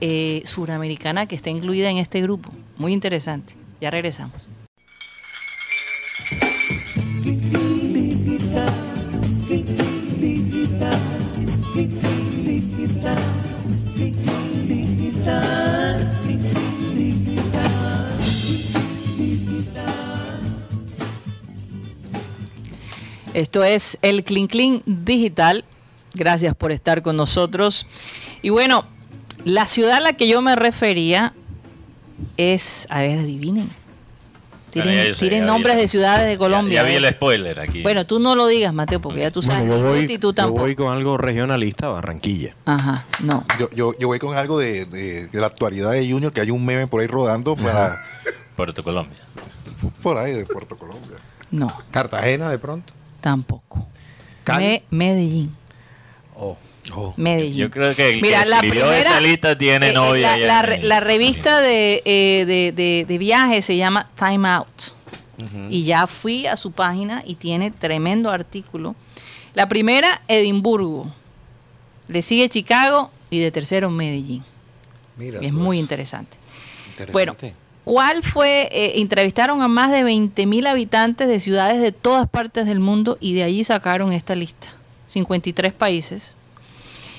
[0.01, 2.51] eh, suramericana que está incluida en este grupo.
[2.77, 3.53] Muy interesante.
[3.79, 4.47] Ya regresamos.
[23.33, 25.65] Esto es el Clean Clean Digital.
[26.13, 27.87] Gracias por estar con nosotros.
[28.41, 28.85] Y bueno,
[29.45, 31.33] la ciudad a la que yo me refería
[32.37, 33.69] es, a ver, adivinen.
[34.75, 36.81] Yo sé, ya vi nombres de ciudades de Colombia.
[36.81, 37.83] Ya, ya vi el spoiler aquí.
[37.83, 39.67] Bueno, tú no lo digas, Mateo, porque ya tú sabes.
[39.67, 40.61] Bueno, yo voy, y tú yo tampoco.
[40.61, 42.55] voy con algo regionalista, Barranquilla.
[42.65, 43.45] Ajá, no.
[43.59, 46.49] Yo, yo, yo voy con algo de, de- de la actualidad de Junior, que hay
[46.49, 48.01] un meme por ahí rodando para
[48.55, 49.19] Puerto Colombia.
[50.01, 51.17] por ahí de Puerto Colombia.
[51.51, 52.93] No, Cartagena de pronto.
[53.23, 53.87] Tampoco.
[54.43, 54.65] Cali.
[54.65, 55.55] Me- Medellín.
[56.35, 56.57] Oh.
[57.15, 57.55] Medellín.
[57.55, 60.37] Yo creo que el Mira, que la primera- esa lista tiene eh, eh, novia.
[60.37, 64.91] La, revista de, eh, de, de- de viajes se llama Time Out.
[65.69, 68.95] Y ya fui a su página y tiene tremendo artículo.
[69.53, 71.11] La primera, Edimburgo.
[72.07, 74.43] Le sigue Chicago y de tercero Medellín.
[75.17, 76.37] Mira es muy interesante.
[76.91, 77.11] Interesante.
[77.13, 77.35] Bueno,
[77.83, 78.69] ¿cuál fue?
[78.71, 83.17] eh, entrevistaron a más de 20 mil habitantes de ciudades de todas partes del mundo
[83.19, 84.69] y de allí sacaron esta lista.
[85.07, 86.35] 53 países.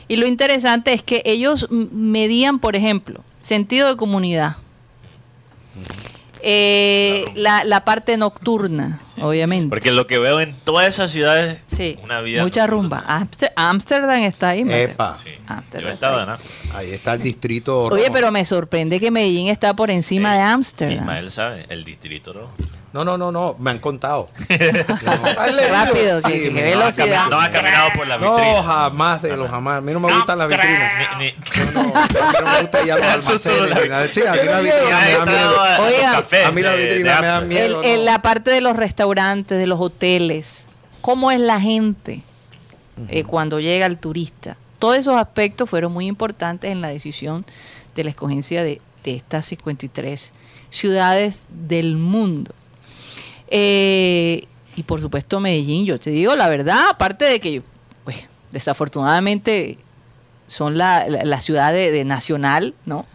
[0.09, 4.57] Y lo interesante es que ellos medían, por ejemplo, sentido de comunidad.
[6.43, 9.69] Eh, la, la parte nocturna, obviamente.
[9.71, 12.43] Porque lo que veo en todas esas ciudades, Sí, una vida.
[12.43, 13.05] mucha rumba.
[13.07, 14.65] Amster- Ámsterdam está ahí.
[14.69, 15.15] Epa.
[15.15, 15.31] Sí.
[15.73, 16.27] Yo está estaba, ahí.
[16.27, 16.77] ¿no?
[16.79, 17.85] Ahí está el distrito.
[17.85, 18.13] Oye, rojo.
[18.13, 20.99] pero me sorprende que Medellín está por encima Eh, de Ámsterdam.
[20.99, 22.53] Ismael sabe, el distrito rojo.
[22.93, 23.57] No, no, no, no.
[23.59, 24.29] Me han contado.
[24.49, 27.27] Rápido, Sí, qué, no, velocidad.
[27.29, 28.63] No ha caminado por la No, vitrina.
[28.63, 29.79] jamás de los jamás.
[29.79, 30.93] A mí no me gustan las vitrinas.
[31.19, 31.35] Ni- ni-
[31.75, 32.09] No, no, a mí
[32.41, 33.05] no me gusta ir a los
[33.47, 34.15] almacenes.
[34.15, 35.61] Sí, a mí la vitrina me da miedo.
[35.61, 37.83] a- a mí la vitrina me da miedo.
[37.83, 38.03] No.
[38.05, 39.04] la parte de los restaurantes,
[39.57, 40.67] de los hoteles,
[41.01, 42.23] cómo es la gente
[43.09, 44.57] eh, cuando llega el turista.
[44.79, 47.45] Todos esos aspectos fueron muy importantes en la decisión
[47.95, 50.33] de la escogencia de, de estas 53
[50.71, 52.53] ciudades del mundo.
[53.49, 57.63] Eh, y por supuesto Medellín, yo te digo la verdad, aparte de que
[58.05, 58.17] pues,
[58.51, 59.79] desafortunadamente
[60.47, 63.07] son la, la- la ciudad de, de nacional, ¿no?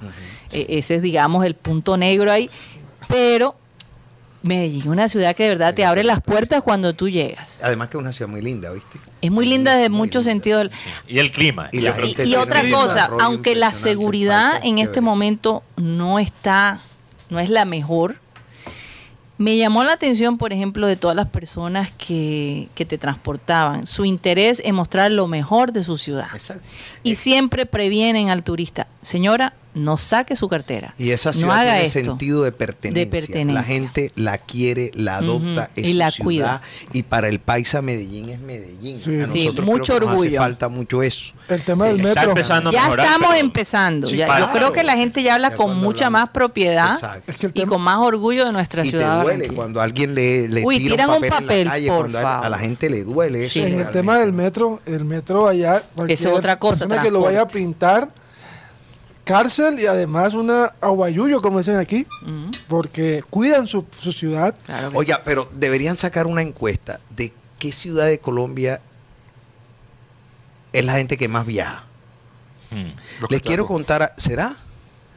[0.52, 2.50] Eh, ese es, digamos, el punto negro ahí.
[3.08, 3.56] Pero
[4.42, 7.60] Medellín una ciudad que de verdad te abre las puertas cuando tú llegas.
[7.62, 9.00] Además que es una ciudad muy linda, ¿viste?
[9.22, 10.72] Es muy linda desde Muy muchos sentidos.
[11.08, 11.70] Y el clima.
[11.72, 16.80] Y la Y, gente y otra cosa, aunque la seguridad en este momento no está,
[17.30, 18.16] no es la mejor,
[19.38, 24.04] me llamó la atención, por ejemplo, de todas las personas que, que te transportaban, su
[24.04, 26.28] interés en mostrar lo mejor de su ciudad.
[26.34, 26.68] Exacto.
[27.04, 30.94] Y siempre previenen al turista, señora, no saque su cartera.
[30.98, 32.00] Y esa no ciudad haga tiene esto.
[32.00, 33.12] sentido de pertenencia.
[33.12, 33.54] pertenencia.
[33.54, 36.24] La gente la quiere, la adopta, Ujú, es y su la ciudad.
[36.26, 36.62] cuida.
[36.94, 38.98] Y para el paisa Medellín es Medellín.
[38.98, 39.22] Sí.
[39.22, 40.40] A Sí, nosotros mucho creo que nos hace orgullo.
[40.40, 41.34] falta mucho eso.
[41.48, 41.92] El tema Sí.
[41.92, 42.30] del Está metro.
[42.32, 44.08] empezando a Ya mejorar, estamos pero- empezando.
[44.08, 44.46] Sí, Ya- claro.
[44.48, 47.22] Yo creo que la gente ya habla Ya con mucha hablamos- más propiedad.
[47.28, 49.18] Es que el y tema- con más orgullo de nuestra Y ciudad.
[49.20, 51.72] de duele cuando alguien le, le Uy, tira tiran un un papel, papel, en la
[51.72, 52.60] calle, por cuando a, a la favor.
[52.60, 53.54] gente le duele eso.
[53.54, 53.60] Sí.
[53.62, 57.42] En el tema del metro, el metro allá, cualquier otra cosa, persona que lo vaya
[57.42, 58.10] a pintar,
[59.30, 62.08] cárcel y además una aguayullo, como dicen aquí,
[62.68, 64.56] porque cuidan su, su ciudad.
[64.66, 68.82] Claro Oiga, pero deberían sacar una encuesta de qué ciudad de Colombia
[70.74, 71.84] es la gente que más viaja.
[72.72, 72.90] Hmm.
[73.30, 74.56] Les quiero contar, a- ¿será?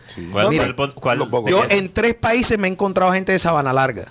[0.07, 0.29] Sí.
[0.31, 1.31] ¿Cuál, Mire, cuál- cuál-.
[1.49, 4.09] Yo en tres países me he encontrado gente de Sabana Larga.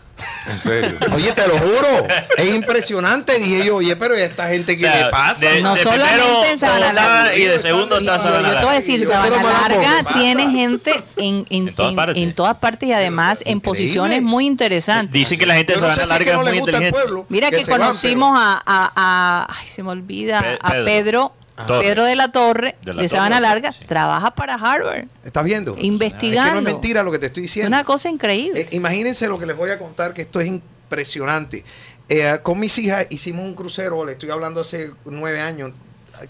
[0.49, 0.97] En serio.
[1.15, 2.07] Oye, te lo juro,
[2.37, 3.37] es impresionante.
[3.39, 5.49] Dije yo, oye, pero ¿y a esta gente qué O sea, le pasa?
[5.49, 7.35] de- No de solamente primero en Sabana Larga.
[7.35, 8.73] Y de segundo está Yo, Sabana yo te voy a Larga.
[8.73, 9.43] decir, Sabana.
[9.67, 12.23] Larga ¿Qué tiene gente en, en, En todas partes.
[12.23, 15.13] en todas partes y además en posiciones muy interesantes.
[15.13, 16.45] Dicen que la gente de Yo no sé Sabana si es Larga que no es
[16.45, 17.01] le muy gusta el inteligente.
[17.03, 17.25] pueblo.
[17.29, 20.41] Mira que, van, conocimos a, a- a- Ay, se me olvida.
[20.41, 21.33] Pe- a Pedro.
[21.55, 21.67] Pedro.
[21.67, 21.85] Torre.
[21.85, 23.85] Pedro de la Torre, De Sabana Torre, Larga, sí.
[23.85, 25.05] trabaja para Harvard.
[25.23, 25.75] ¿Estás viendo?
[25.77, 26.41] Investigando.
[26.41, 27.67] Es que no es mentira lo que te estoy diciendo.
[27.67, 28.61] Una cosa increíble.
[28.61, 31.63] Eh, imagínense lo que les voy a contar, que esto es impresionante.
[32.09, 35.71] Eh, con mis hijas hicimos un crucero, le estoy hablando hace nueve años,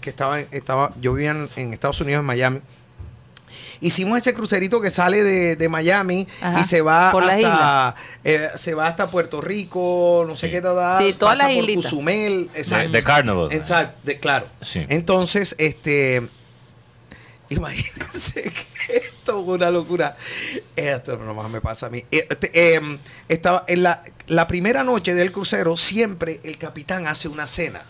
[0.00, 2.60] que estaba, estaba yo vivía en, en Estados Unidos, en Miami.
[3.82, 8.48] Hicimos ese crucerito que sale de, de Miami Ajá, y se va por hasta eh,
[8.56, 10.52] se va hasta Puerto Rico, no sé Sí.
[10.52, 11.84] qué tal, Sí, todas pasa las por islitas.
[11.90, 12.92] Cozumel, De, exacto.
[12.92, 13.48] de Carnival.
[13.52, 14.46] Exacto, de- claro.
[14.60, 14.86] Sí.
[14.88, 16.22] Entonces, este,
[17.48, 18.42] imagínense
[18.86, 20.16] que esto es una locura.
[20.76, 22.04] Esto nomás me pasa a mí.
[22.10, 27.28] Eh, este, em, estaba en la, la primera noche del crucero, siempre el capitán hace
[27.28, 27.82] una cena.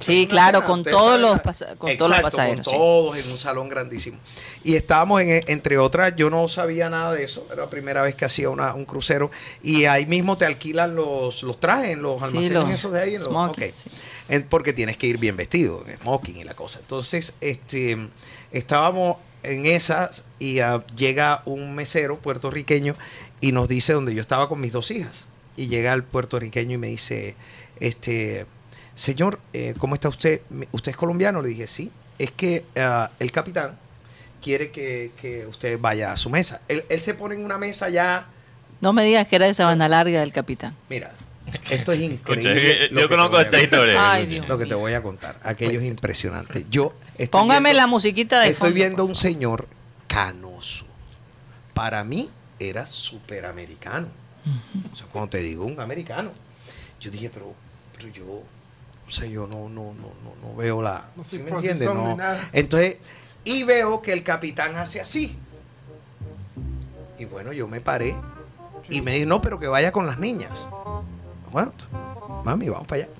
[0.00, 1.40] Sí, claro, con todos los,
[1.78, 2.64] con todos los pasajeros.
[2.64, 2.78] Con sí.
[2.80, 4.18] todos en un salón grandísimo.
[4.64, 7.46] Y estábamos, en, entre otras, yo no sabía nada de eso.
[7.52, 9.30] Era la primera vez que hacía una- un crucero.
[9.62, 13.14] Y ahí mismo te alquilan los, los trajes los Sí, almacenes los esos de ahí.
[13.14, 13.74] en los- smoking, ok.
[13.74, 13.90] sí.
[14.28, 16.78] En- porque tienes que ir bien vestido, en smoking y la cosa.
[16.80, 18.08] Entonces, este,
[18.52, 22.94] estábamos en esas y ah, llega un mesero puertorriqueño
[23.40, 25.24] y nos dice donde yo estaba con mis dos hijas.
[25.56, 27.36] Y llega el puertorriqueño y me dice,
[27.80, 28.46] este,
[29.00, 30.42] señor, eh, ¿cómo está usted?
[30.72, 31.40] ¿Usted es colombiano?
[31.42, 31.90] Le dije, sí.
[32.18, 33.78] Es que ah, el capitán
[34.42, 36.60] quiere que, que usted vaya a su mesa.
[36.68, 38.26] Él, él se pone en una mesa ya,
[38.80, 40.76] No me digas que era de Sabana Larga del capitán.
[40.90, 41.10] mira,
[41.70, 42.84] esto es increíble.
[42.84, 44.12] eh, lo yo conozco esta historia.
[44.12, 44.26] Ay.
[44.26, 44.46] Dios.
[44.48, 45.40] Lo que te voy a contar.
[45.42, 46.66] Aquello es impresionante.
[46.70, 49.66] Yo estoy Póngame viendo- la musiquita de Estoy fondo, viendo un señor
[50.06, 50.84] canoso.
[51.74, 54.08] Para mí era superamericano.
[54.92, 56.32] O sea, cuando te digo un americano,
[57.00, 57.54] yo dije, pero,
[57.96, 58.42] pero yo,
[59.10, 61.10] o sea, yo no, no, no, no, no veo la.
[61.16, 61.88] No ¿sí sé me entiendes?
[61.88, 62.16] No.
[62.16, 62.48] nada.
[62.52, 62.98] Entonces,
[63.42, 65.36] y veo que el capitán hace así.
[67.18, 68.14] Y bueno, yo me paré
[68.88, 70.68] y me dije, no, pero que vaya con las niñas.
[71.50, 71.72] Bueno,
[72.44, 73.12] mami, vamos para allá.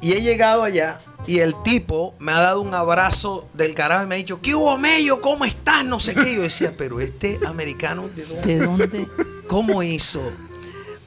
[0.00, 4.06] Y he llegado allá y el tipo me ha dado un abrazo del carajo y
[4.06, 5.20] me ha dicho, ¿qué hubo, Mello?
[5.20, 5.84] ¿Cómo estás?
[5.84, 6.34] No sé qué.
[6.34, 8.46] Yo decía, pero este americano, ¿de dónde?
[8.46, 9.08] ¿De dónde?
[9.48, 10.22] ¿Cómo hizo?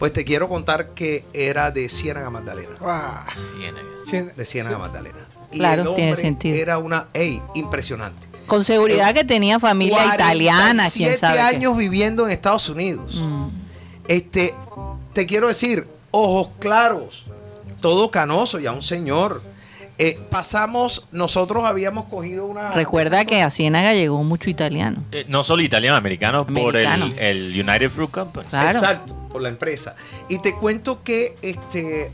[0.01, 2.71] Pues te quiero contar que era de Ciénaga Magdalena.
[2.81, 3.23] Ah,
[4.09, 4.33] Ciénaga.
[4.33, 5.19] De Ciénaga Magdalena.
[5.51, 6.57] Y Claro, el tiene hombre sentido.
[6.57, 8.27] Era una, ey, impresionante.
[8.47, 11.33] Con seguridad que tenía familia italiana, quién 47 sabe.
[11.35, 11.39] qué.
[11.41, 13.19] años viviendo en Estados Unidos.
[13.21, 13.49] Mm.
[14.07, 14.55] Este,
[15.13, 17.25] te quiero decir, ojos claros,
[17.79, 19.43] todo canoso, ya un señor.
[19.99, 22.71] Eh, pasamos, nosotros habíamos cogido una.
[22.71, 25.03] Recuerda que a Ciénaga llegó mucho italiano.
[25.11, 27.13] Eh, no solo italiano, americano, por Americano.
[27.19, 28.47] el, el United Fruit Company.
[28.49, 28.79] Claro.
[28.79, 29.95] Exacto, por la empresa.
[30.29, 32.11] Y te cuento que este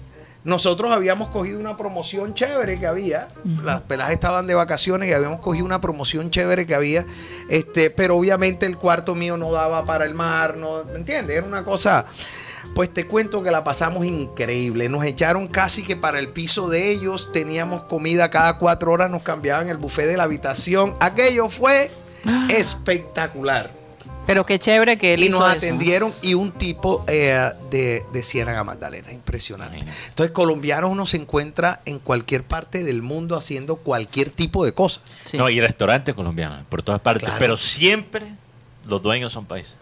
[0.47, 3.27] nosotros habíamos cogido una promoción chévere que había.
[3.63, 7.05] Las pelas estaban de vacaciones y habíamos cogido una promoción chévere que había.
[7.49, 11.35] Este, pero obviamente el cuarto mío no daba para el mar, no, ¿me entiendes?
[11.35, 12.05] Era una cosa.
[12.73, 14.87] Pues te cuento que la pasamos increíble.
[14.87, 17.29] Nos echaron casi que para el piso de ellos.
[17.33, 20.95] Teníamos comida cada cuatro horas, nos cambiaban el buffet de la habitación.
[21.01, 21.91] Aquello fue
[22.47, 23.76] espectacular
[24.27, 25.57] Pero qué chévere que él y hizo nos eso.
[25.57, 29.77] atendieron y un tipo eh, de, de Ciénaga Magdalena, impresionante.
[29.77, 30.07] Imagínate.
[30.09, 35.01] Entonces, colombiano uno se encuentra en cualquier parte del mundo haciendo cualquier tipo de cosas.
[35.23, 35.37] Sí.
[35.37, 37.23] No, y restaurantes colombianos, por todas partes.
[37.23, 37.39] Claro.
[37.39, 38.27] Pero siempre
[38.85, 39.73] los dueños son países.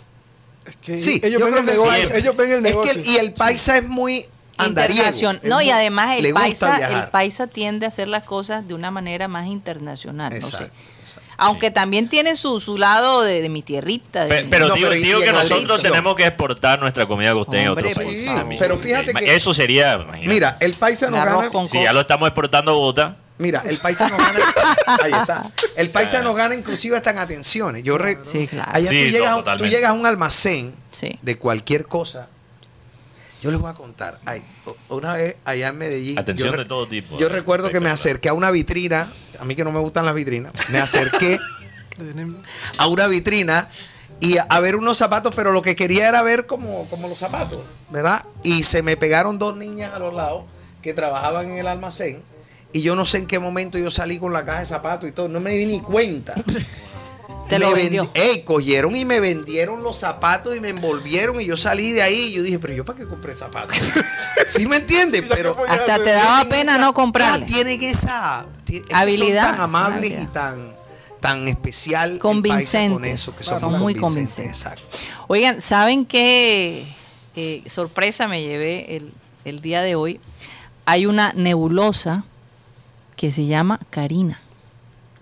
[0.66, 1.96] es que Sí, ellos yo ven creo el que negocio.
[1.98, 2.20] siempre.
[2.20, 2.94] Ellos ven el Es negocio.
[2.94, 4.26] que el- y el paisa es muy
[4.58, 5.04] andariego.
[5.04, 8.74] Internacion- Es No, y además el paisa, el paisa tiende a hacer las cosas de
[8.74, 10.34] una manera más internacional.
[10.40, 10.70] no sé.
[11.38, 14.26] Aunque también tiene su, su lado de, de mi tierrita.
[14.26, 18.14] de- Pero, digo, que nosotros tenemos que exportar nuestra comida costeña a Hombre, otros por
[18.14, 18.60] países.
[18.60, 20.28] Pero fíjate que- Eso sería, imagínate.
[20.28, 21.50] Mira, el paisa el no arroz gana.
[21.52, 24.40] con si ya lo estamos exportando a Bogotá, Mira, el paisa no gana.
[25.04, 25.44] ahí está.
[25.76, 27.84] El paisa no gana inclusive hasta en atenciones.
[27.84, 28.72] Yo re- Sí, claro.
[28.74, 31.20] Allá Sí, tú, no, llegas, a- tú llegas a un almacén Sí.
[31.22, 32.30] de cualquier cosa.
[33.46, 34.20] Yo les voy a contar.
[34.26, 34.44] Ay,
[34.90, 36.18] una vez allá en Medellín.
[36.18, 39.08] Atención yo de todo tipo, Yo eh, recuerdo que me acerqué a una vitrina.
[39.40, 40.52] A mí que no me gustan las vitrinas.
[40.72, 41.38] Me acerqué
[42.80, 43.70] a una vitrina
[44.20, 47.20] y a, a ver unos zapatos, pero lo que quería era ver como, como los
[47.20, 48.26] zapatos, ¿verdad?
[48.42, 50.46] Y se me pegaron dos niñas a los lados
[50.82, 52.24] que trabajaban en el almacén.
[52.74, 55.12] Y yo no sé en qué momento yo salí con la caja de zapatos y
[55.12, 55.30] todo.
[55.30, 56.34] No me di ni cuenta.
[57.50, 58.12] Te lo vendi- vendió.
[58.16, 62.16] Ey, cogieron y me vendieron los zapatos y me envolvieron y yo salí de ahí
[62.30, 63.78] y yo dije, pero yo para qué compré zapatos.
[64.48, 65.24] ¿Sí me entiendes?
[65.30, 67.46] Pero Hasta te daba pena esa- no comprarle.
[67.46, 68.48] ya tienen esa
[68.94, 70.22] Habilidad, Son tan amables habilidad.
[70.22, 70.76] y tan
[71.22, 72.92] tan especial Convincentes.
[72.94, 74.02] con eso que Son muy convincentes.
[74.44, 74.46] convincentes.
[74.82, 74.98] Exacto.
[75.28, 76.86] Oigan, ¿saben qué
[77.36, 79.12] eh, sorpresa me llevé el,
[79.44, 80.20] el día de hoy?
[80.86, 82.26] Hay una nebulosa
[83.16, 84.40] que se llama Karina.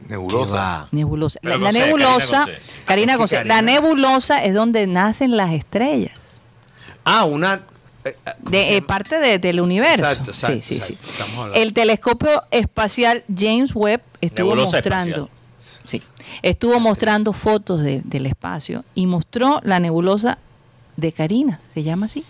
[0.08, 0.88] Nebulosa.
[0.92, 1.40] Nebulosa.
[1.42, 2.46] La, nebulosa,
[2.86, 3.18] Karina.
[3.46, 6.14] La nebulosa es donde nacen las estrellas.
[7.06, 7.60] Ah, una eh,
[8.06, 10.04] eh, ¿cómo De, eh, parte de- del universo.
[10.04, 10.94] Exacto, exacto, sí, sí, sí.
[10.94, 11.54] exacto.
[11.54, 16.02] El telescopio espacial James Webb estuvo Nebulosa mostrando, sí,
[16.42, 20.38] estuvo mostrando fotos de- del espacio y mostró la nebulosa
[20.98, 22.26] de Karina, se llama así.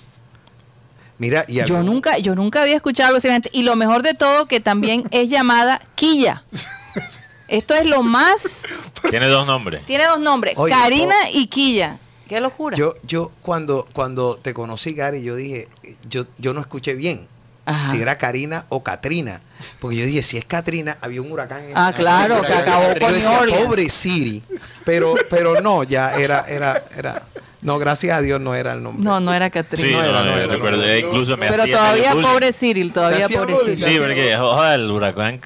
[1.20, 3.50] Mira, y Yo nunca, yo nunca había escuchado algo semejante.
[3.54, 6.44] Y lo mejor de todo que también es llamada Quilla.
[7.54, 8.64] Esto es lo más.
[9.12, 9.84] Tiene dos nombres.
[9.86, 12.00] Tiene dos nombres, Oye, Karina y Quilla.
[12.28, 12.76] Qué locura.
[12.76, 15.68] Yo, yo cuando, cuando te conocí, Gary, yo dije,
[16.10, 17.28] yo, yo no escuché bien.
[17.66, 17.92] Ajá.
[17.92, 19.40] Si era Karina o Katrina.
[19.80, 23.00] Porque yo dije, si es Katrina, había un huracán en Ah, claro, que acabó Yo
[23.00, 23.64] con decía, New Orleans.
[23.66, 24.44] pobre Siri.
[24.84, 27.22] Pero, pero no, ya era, era, era.
[27.62, 29.04] No, gracias a Dios no era el nombre.
[29.04, 29.92] No, no era Sí, Katrina.
[29.92, 30.78] No no, era, no yo era, recuerdo.
[30.78, 30.98] no era.
[30.98, 33.84] Incluso me Pero hacía todavía pobre Cyril, todavía pobre Cyril.
[33.86, 35.40] Sí, porque ojalá el huracán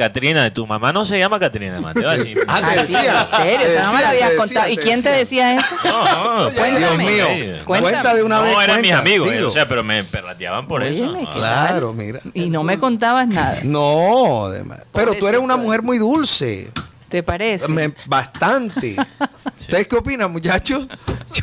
[0.00, 2.08] Katrina de tu mamá no se llama Katrina, Mateo.
[2.08, 2.34] Así.
[2.48, 4.68] Ah, Ah, te decía, en serio, o sea, no me lo habías contado.
[4.70, 5.74] ¿Y quién te decía eso?
[5.84, 6.78] No, no, Cuéntame.
[6.78, 7.26] Dios mío.
[7.66, 7.92] Cuéntame.
[7.92, 8.52] Cuenta de una vez.
[8.54, 11.02] no, eran mis amigos, o sea, pero me perrateaban por eso.
[11.04, 11.28] Óyeme, ¿no?
[11.32, 12.20] ¿qué Claro, mira.
[12.34, 13.58] Y no me contabas nada.
[13.62, 15.58] No, de ma- pero tú eres una Pobrecito.
[15.58, 16.70] mujer muy dulce.
[17.10, 17.66] ¿Te parece?
[17.68, 18.94] Me- bastante.
[19.60, 20.86] ¿Ustedes qué opinan, muchachos?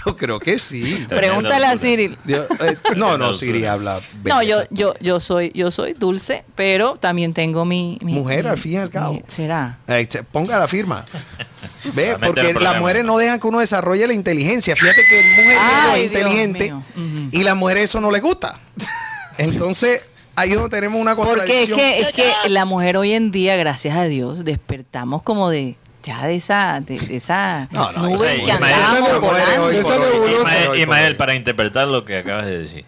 [0.06, 1.06] Yo creo que sí.
[1.10, 2.17] Pregúntale a Cyril.
[2.23, 3.73] Dios, eh, no, no, dulzura.
[3.73, 3.99] habla.
[4.23, 8.49] No, yo, yo, yo soy, yo soy dulce, pero también tengo mi, mi- Mujer, mi-
[8.51, 9.13] al fin y al cabo.
[9.15, 9.77] mi- Será.
[9.88, 11.06] Eh, ponga la firma.
[11.93, 14.73] Ve, porque las mujeres no dejan que uno desarrolle la inteligencia.
[14.75, 17.30] Fíjate que el mujer Ay, es Dios inteligente mío.
[17.32, 18.60] Y las mujeres eso no les gusta.
[19.38, 20.01] Entonces,
[20.38, 21.32] ahí es donde tenemos una Porque
[21.63, 21.78] es contradicción.
[21.80, 26.26] que, es que la mujer hoy en día, gracias a Dios, despertamos como de ya
[26.26, 30.78] de esa, de, de esa No, no, nube que nebulosa.
[30.78, 32.86] Ismael, para interpretar lo que acabas de decir.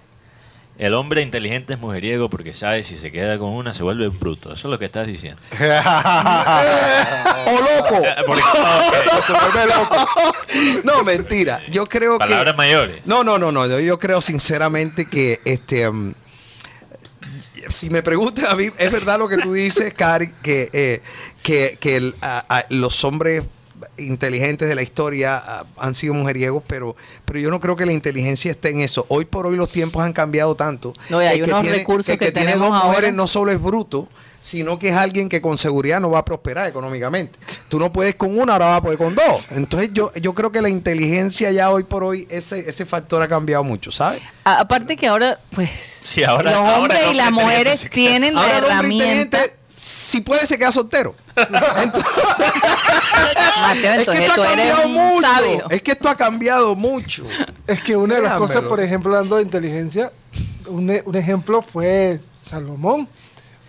[0.77, 4.53] El hombre inteligente es mujeriego porque sabe si se queda con una se vuelve bruto.
[4.53, 5.41] Eso es lo que estás diciendo.
[5.51, 5.55] ¡O
[7.51, 8.01] loco!
[8.25, 10.07] Porque- ok, Se vuelve loco.
[10.85, 11.59] No, mentira.
[11.69, 12.23] Yo creo que.
[12.25, 13.01] Palabras mayores.
[13.05, 13.67] No, no, no, no.
[13.67, 15.89] Yo, yo creo sinceramente que este.
[15.89, 16.13] um,
[17.69, 21.02] si me preguntas a mí, es verdad lo que tú dices, Cari, que, eh,
[21.43, 23.43] que, que el- a- a- los hombres
[23.98, 26.95] inteligentes de la historia ah, han sido mujeriegos, pero,
[27.26, 29.06] pero yo no creo que la inteligencia esté en eso.
[29.10, 30.93] Hoy por hoy los tiempos han cambiado tanto.
[31.10, 32.86] No, y hay El que unos tiene- recursos el que tiene dos ahora.
[32.86, 34.10] mujeres no solo es bruto,
[34.41, 37.38] sino que es alguien que con seguridad no va a prosperar económicamente.
[37.67, 39.47] Tú no puedes con una, ahora vas a poder con dos.
[39.52, 43.28] Entonces yo, yo creo que la inteligencia ya hoy por hoy, ese, ese factor ha
[43.28, 44.21] cambiado mucho, ¿sabes?
[44.43, 45.69] A- Aparte que ahora, pues,
[46.02, 49.06] Sí, ahora- los ahora hombres y las mujeres se tienen la Ahora herramienta.
[49.38, 51.15] inteligente, si puede, se queda soltero.
[51.36, 52.04] Entonces,
[53.62, 55.21] Mateo, es que esto ha cambiado mucho.
[55.28, 55.69] sabio.
[55.69, 57.23] Es que esto ha cambiado mucho.
[57.67, 60.12] Es que una de las cosas, por ejemplo, hablando de inteligencia,
[60.67, 63.08] un, un ejemplo fue Salomón.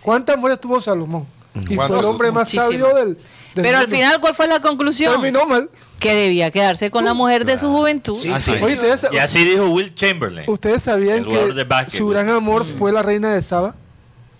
[0.01, 1.25] ¿Cuántas mujeres tuvo Salomón?
[1.69, 5.11] Y fue el hombre más sabio del, del Pero al final, ¿cuál fue la conclusión?
[5.13, 5.69] terminó mal.
[5.99, 8.17] Que debía quedarse con la mujer de su juventud.
[8.17, 8.57] Sí, Así sí.
[8.57, 8.63] es.
[8.63, 10.49] Oye, ustedes, Y así dijo Will Chamberlain.
[10.49, 11.53] ustedes sabían que
[11.87, 13.75] su gran amor fue la reina de Saba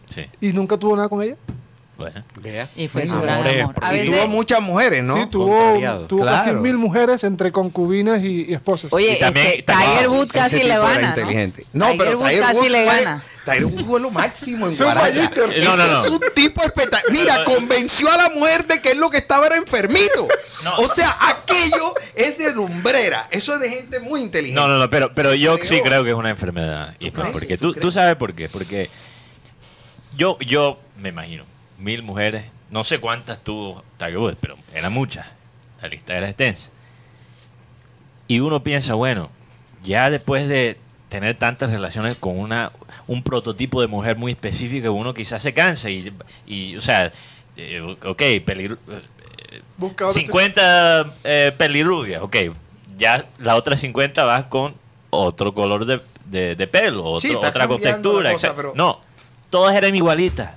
[0.10, 1.36] Sí, y nunca tuvo nada con ella.
[2.02, 2.24] Bueno.
[2.42, 2.70] Vea.
[2.76, 5.16] Y fue su gran amor Y tuvo muchas mujeres, ¿no?
[5.16, 6.38] sí, tuvo, tuvo Claro.
[6.38, 8.92] casi mil mujeres entre concubinas y, y esposas.
[8.94, 11.02] Oye, Y también- este, también- Tiger Woods casi le gana.
[11.02, 11.08] ¿no?
[11.10, 11.66] inteligente.
[11.74, 13.24] No, Tiger pero Woods Tiger casi Woods le fue- gana.
[13.46, 15.44] Tiger Woods fue lo máximo en magister.
[15.54, 16.00] Eh, no, no, no.
[16.00, 17.12] Ese Es un tipo espectacular.
[17.12, 20.28] Mira, convenció a la mujer de que él lo que estaba era enfermito.
[20.64, 20.76] No.
[20.78, 23.28] O sea, aquello es de lumbrera.
[23.32, 24.60] Eso es de gente muy inteligente.
[24.62, 25.66] No, no, no, pero, pero yo Creo.
[25.70, 26.96] sí creo que es una enfermedad.
[27.00, 27.14] Crees?
[27.32, 28.48] porque ¿Tú tú, tú sabes por qué.
[28.48, 28.90] Porque
[30.16, 31.44] yo, yo me imagino,
[31.82, 33.84] mil mujeres, no sé cuántas tuvo
[34.17, 35.26] Woods, pero eran muchas.
[35.82, 36.70] La lista era extensa.
[38.28, 39.30] Y uno piensa, bueno,
[39.84, 40.78] ya después de
[41.10, 42.72] tener tantas relaciones con una
[43.08, 46.13] un prototipo de mujer muy específico, uno quizás se cansa y,
[46.48, 47.12] y, o sea,
[47.58, 48.78] eh, ok, peligro,
[50.08, 52.36] otra- 50 eh, pelirrubias, ok.
[52.96, 54.76] Ya las otras 50 vas con
[55.10, 58.32] otro color de, de- de pelo, otro- Sí, otra contextura.
[58.32, 59.02] cosa, pero- No,
[59.50, 60.51] todas eran igualitas.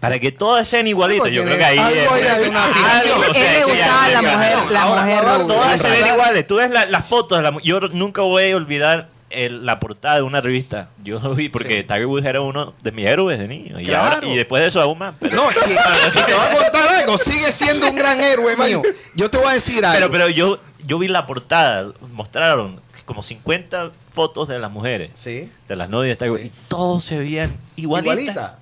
[0.00, 3.34] Para que todas sean igualitas, yo creo que ahí algo es- hay una o Él
[3.34, 5.46] le gustaba la mujer, la Ahora, mujer ahora.
[5.46, 6.46] Todas se ven iguales.
[6.46, 7.38] Tú ves la- las fotos.
[7.38, 10.90] de la mu- yo nunca voy a olvidar el- la portada de una revista.
[11.02, 11.82] Yo lo vi porque Sí.
[11.82, 13.78] Tiger Woods era uno de mis héroes de niño.
[13.80, 14.14] Y, Claro.
[14.16, 15.14] ahora- y después de eso aún más.
[15.18, 15.66] Pero, No, que, que
[16.26, 17.18] te voy a contar algo.
[17.18, 18.80] Sigue siendo un gran héroe mío.
[19.16, 19.98] Yo te voy a decir algo.
[19.98, 21.88] pero, pero yo, yo vi la portada.
[22.12, 25.10] Mostraron como 50 fotos de las mujeres.
[25.14, 25.50] Sí.
[25.66, 26.42] De las novias de Tiger Woods.
[26.42, 26.48] Sí.
[26.54, 28.18] Y todos se veían igualitas.
[28.18, 28.58] Igualita.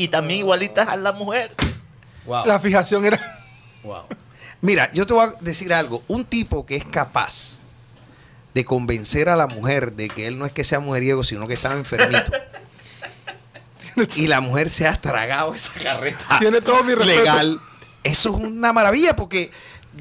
[0.00, 1.54] Y también igualitas a la mujer.
[2.26, 2.46] Wow.
[2.46, 3.18] La fijación era.
[3.82, 4.02] Wow.
[4.62, 6.02] Mira, yo te voy a decir algo.
[6.08, 7.62] Un tipo que es capaz
[8.54, 11.54] de convencer a la mujer de que él no es que sea mujeriego, sino que
[11.54, 12.32] estaba enfermito.
[14.16, 17.18] y la mujer se ha tragado esa carreta Tiene todo mi respeto.
[17.20, 17.60] legal.
[18.02, 19.50] Eso es una maravilla porque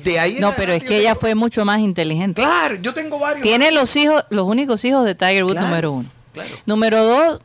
[0.03, 0.37] de ahí.
[0.39, 2.41] No, pero es que ella tengo- fue mucho más inteligente.
[2.41, 3.43] Claro, yo tengo varios.
[3.43, 6.09] Tiene los hijos, los únicos hijos de Tiger Woods Claro, número uno.
[6.33, 6.49] claro.
[6.65, 7.41] Número dos,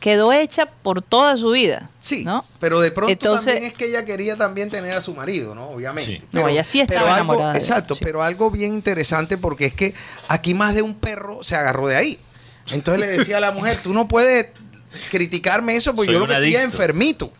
[0.00, 1.90] quedó hecha por toda su vida.
[2.00, 2.44] Sí, ¿no?
[2.60, 5.70] pero de pronto Entonces- también es que ella quería también tener a su marido, ¿no?
[5.70, 6.20] Obviamente.
[6.20, 6.26] Sí.
[6.32, 8.00] No, ella sí estaba algo- enamorada él, Exacto, sí.
[8.04, 9.94] pero algo bien interesante porque es que
[10.28, 12.18] aquí más de un perro se agarró de ahí.
[12.70, 14.46] Entonces le decía a la mujer, tú no puedes
[15.10, 16.76] criticarme eso porque Soy yo lo que estoy es adicto".
[16.76, 17.32] enfermito.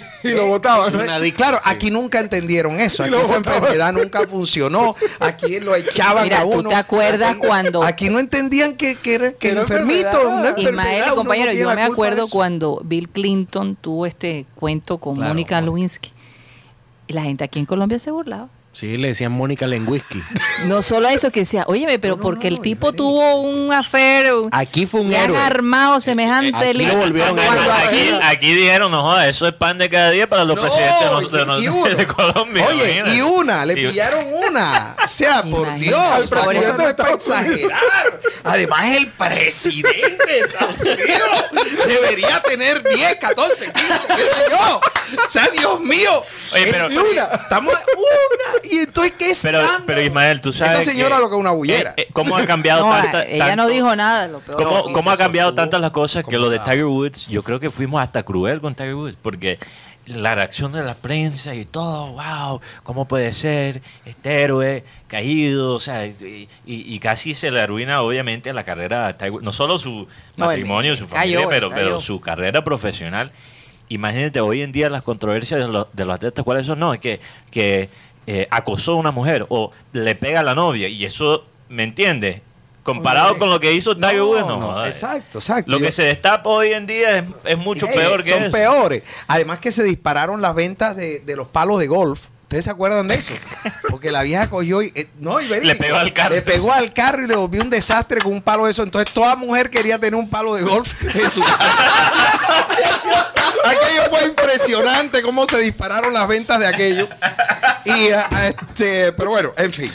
[0.22, 0.92] Y lo botaban.
[1.24, 3.02] Y claro, aquí nunca entendieron eso.
[3.02, 3.44] Aquí esa botaban.
[3.58, 4.94] enfermedad nunca funcionó.
[5.20, 6.68] Aquí lo echaban Mira, a ¿tú uno.
[6.68, 10.22] te acuerdas Aquí- cuando- Aquí no entendían que, que era, que enfermito.
[10.56, 15.28] Ismael, uno no compañero, yo me acuerdo cuando Bill Clinton tuvo este cuento con Claro,
[15.30, 15.66] Mónica Mónica.
[15.72, 16.12] Lewinsky.
[17.08, 18.48] Y la gente aquí en Colombia se burlaba.
[18.74, 20.22] Sí, le decían Mónica Lenguisky.
[20.64, 23.72] No solo eso, que decía, óyeme, pero No, no, porque no, el tipo tuvo un
[23.72, 25.38] affair, Aquí fue un le han héroe.
[25.38, 27.58] armado semejante Aquí lo volvieron héroe.
[27.84, 31.00] aquí, aquí- dijeron, no jodas, eso es pan de cada día para los No, presidentes
[31.00, 32.64] de, nosotros, de, y- y de Colombia.
[32.68, 34.94] Oye, y una, le Y- pillaron una.
[35.04, 35.80] O sea, por Imagínate.
[35.84, 37.70] Dios, cosa presidente no de es para Estados Unidos.
[37.72, 38.20] exagerar.
[38.44, 44.80] Además, el presidente de Estados Unidos debería tener 10, 14, 15, qué sé yo.
[45.26, 46.22] O sea, Dios mío.
[46.54, 47.24] Oye, pero- El- una.
[47.24, 48.61] Estamos una.
[48.64, 49.84] Y entonces, ¿qué Pero, escándalo?
[49.86, 50.80] pero Ismael, tú sabes.
[50.80, 51.90] Esa señora que- lo que es una bullera.
[51.96, 54.62] eh, eh, ¿Cómo ha cambiado No, tanta- ella no dijo nada, lo peor.
[54.62, 57.26] ¿Cómo, No, cómo ha cambiado tantas las cosas que lo de Tiger Woods?
[57.28, 59.58] Yo creo que fuimos hasta cruel con Tiger Woods porque
[60.06, 65.74] la reacción de la prensa y todo, wow, ¿cómo puede ser este héroe caído?
[65.74, 69.44] O sea, y, y- y casi se le arruina obviamente la carrera a Tiger Woods.
[69.44, 73.30] No solo su No, matrimonio, su familia, pero, pero su carrera profesional.
[73.88, 76.78] Imagínate hoy en día las controversias de los, de los atletas, ¿cuáles son?
[76.78, 77.90] No, es que, que
[78.26, 82.40] eh, acosó a una mujer o le pega a la novia y eso, ¿me entiendes?
[82.82, 84.84] Comparado con lo que hizo Tiger Woods, no.
[84.84, 85.70] Exacto, exacto.
[85.70, 88.50] Lo Yo- que se destapa hoy en día es, es mucho peor que Son eso.
[88.52, 89.04] peores.
[89.28, 92.26] Además que se dispararon las ventas de, de los palos de golf.
[92.52, 93.32] ¿Ustedes se acuerdan de eso?
[93.88, 94.92] Porque la vieja cogió y...
[94.94, 96.34] eh, no, y verídico, Le pegó al carro.
[96.34, 98.82] Le pegó al carro y le volvió un desastre con un palo de eso.
[98.82, 101.90] Entonces toda mujer quería tener un palo de golf en su casa.
[103.64, 107.08] aquello fue impresionante cómo se dispararon las ventas de aquello.
[107.86, 109.90] Y, ah, este, pero bueno, en fin.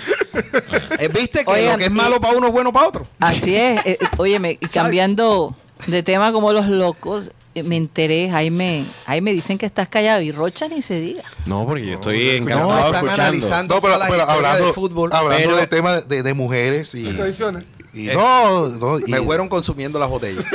[0.97, 3.07] Eh, ¿Viste que Oigan, lo que es y- malo para uno es bueno para otro?
[3.19, 3.85] Así es.
[3.85, 5.55] Eh, eh, óyeme, y cambiando
[5.85, 7.31] de tema como los locos, eh,
[7.63, 11.23] me enteré, Jaime, Jaime, dicen que estás callado y Rocha ni se diga.
[11.45, 13.21] No, porque yo estoy No, encantado están escuchando.
[13.23, 15.09] analizando No, pero, toda la pero historia hablando, del fútbol.
[15.13, 17.65] hablando del tema de, de mujeres y, Tradiciones.
[17.93, 20.43] y no, no, y Me fueron consumiendo las botellas.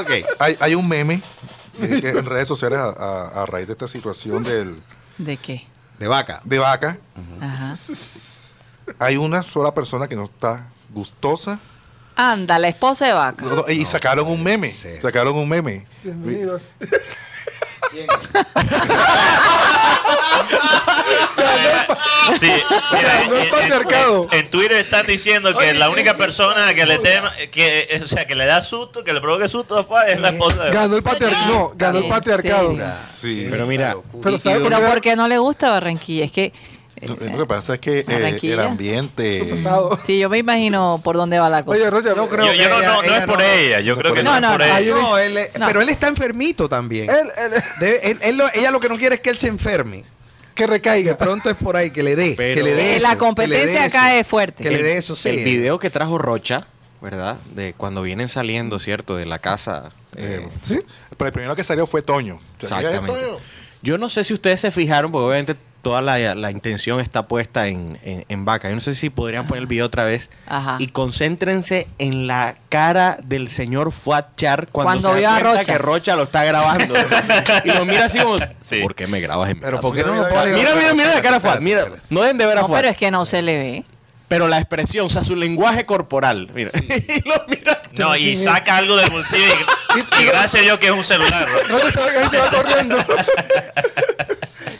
[0.00, 0.10] Ok.
[0.38, 1.20] hay, hay un meme
[1.80, 4.76] eh, que en redes sociales a, a- a raíz de esta situación del,
[5.18, 5.66] ¿De qué?
[5.98, 6.40] De vaca.
[6.44, 6.98] de vaca.
[7.40, 7.76] Ajá.
[8.98, 11.58] Hay una sola persona que no está gustosa
[12.16, 13.44] Anda, la esposa de vaca.
[13.44, 14.68] No, no, y sacaron un meme.
[14.70, 14.88] Sí.
[15.00, 15.84] Sacaron un meme.
[16.02, 16.62] Bienvenidos.
[22.38, 22.50] Sí,
[22.92, 24.28] mira, Ganó el en- en- patriarcado.
[24.32, 28.08] En, en Twitter están diciendo que la única persona que le tema, que, eh, o
[28.08, 31.02] sea, que le da susto, que le provoque susto es la esposa de Ganó el
[31.02, 31.46] patriarcado.
[31.54, 32.70] No, ganó el ¿En patriarcado.
[32.70, 32.86] serio?
[33.12, 33.46] Sí.
[33.50, 34.82] Pero mira, Pero ¿sabe por qué?
[34.86, 36.24] ¿por qué no le gusta Barranquilla?
[36.24, 36.52] Es que,
[37.08, 39.42] Lo, lo que pasa es que eh, el ambiente.
[40.06, 41.78] Sí, yo me imagino por dónde va la cosa.
[41.78, 43.94] Oye, Roger, Yo creo Yo, yo no, ella- no, no es por no- ella, yo
[43.94, 44.94] no creo que no, No, es por no, ella.
[44.94, 45.66] No, él, No.
[45.66, 47.08] pero él está enfermito también.
[47.10, 49.48] él, él- Debe- él- él lo- ella lo que no quiere es que él se
[49.48, 50.04] enferme.
[50.54, 51.10] que recaiga.
[51.10, 52.36] De pronto es por ahí que le dé.
[52.36, 54.62] Que le dé Eh, la que competencia eso, acá es fuerte.
[54.62, 55.30] Que le dé eso, sí.
[55.30, 56.68] el video que trajo Rocha,
[57.02, 57.38] ¿verdad?
[57.56, 59.16] De cuando vienen saliendo, ¿cierto?
[59.16, 59.90] De la casa.
[60.16, 60.78] eh, Sí.
[61.16, 62.04] Pero el primero que salió fue
[62.60, 63.18] Exactamente.
[63.20, 63.38] Toño.
[63.82, 67.68] Yo no sé si ustedes se fijaron, porque obviamente toda la, la intención está puesta
[67.68, 68.68] en, en, en Vaca.
[68.68, 70.30] Yo no sé si podrían poner el video otra vez.
[70.48, 70.76] Ajá.
[70.80, 75.72] Y concéntrense en la cara del señor Fuad Char cuando, Cuando se da cuenta Rocha.
[75.72, 76.94] que Rocha lo está grabando.
[77.64, 78.80] y lo mira así como, Sí.
[78.82, 80.56] ¿por qué me grabas en mi Pero casa?" ¿por qué no Mira, lo mira?
[80.56, 81.60] Mira, mira, mira la cara de Fuad.
[81.60, 82.78] Mira, no deben de ver a No, Fuad.
[82.78, 83.84] pero es que no se le ve.
[84.26, 86.50] Pero la expresión, o sea, su lenguaje corporal.
[86.54, 86.70] Mira.
[86.88, 87.82] y lo mira.
[87.92, 89.44] No, y saca algo del bolsillo
[90.18, 91.46] y, y gracias a Dios que es un celular.
[91.68, 91.76] ¿no?
[91.78, 92.96] Roger se va, ahí se va corriendo.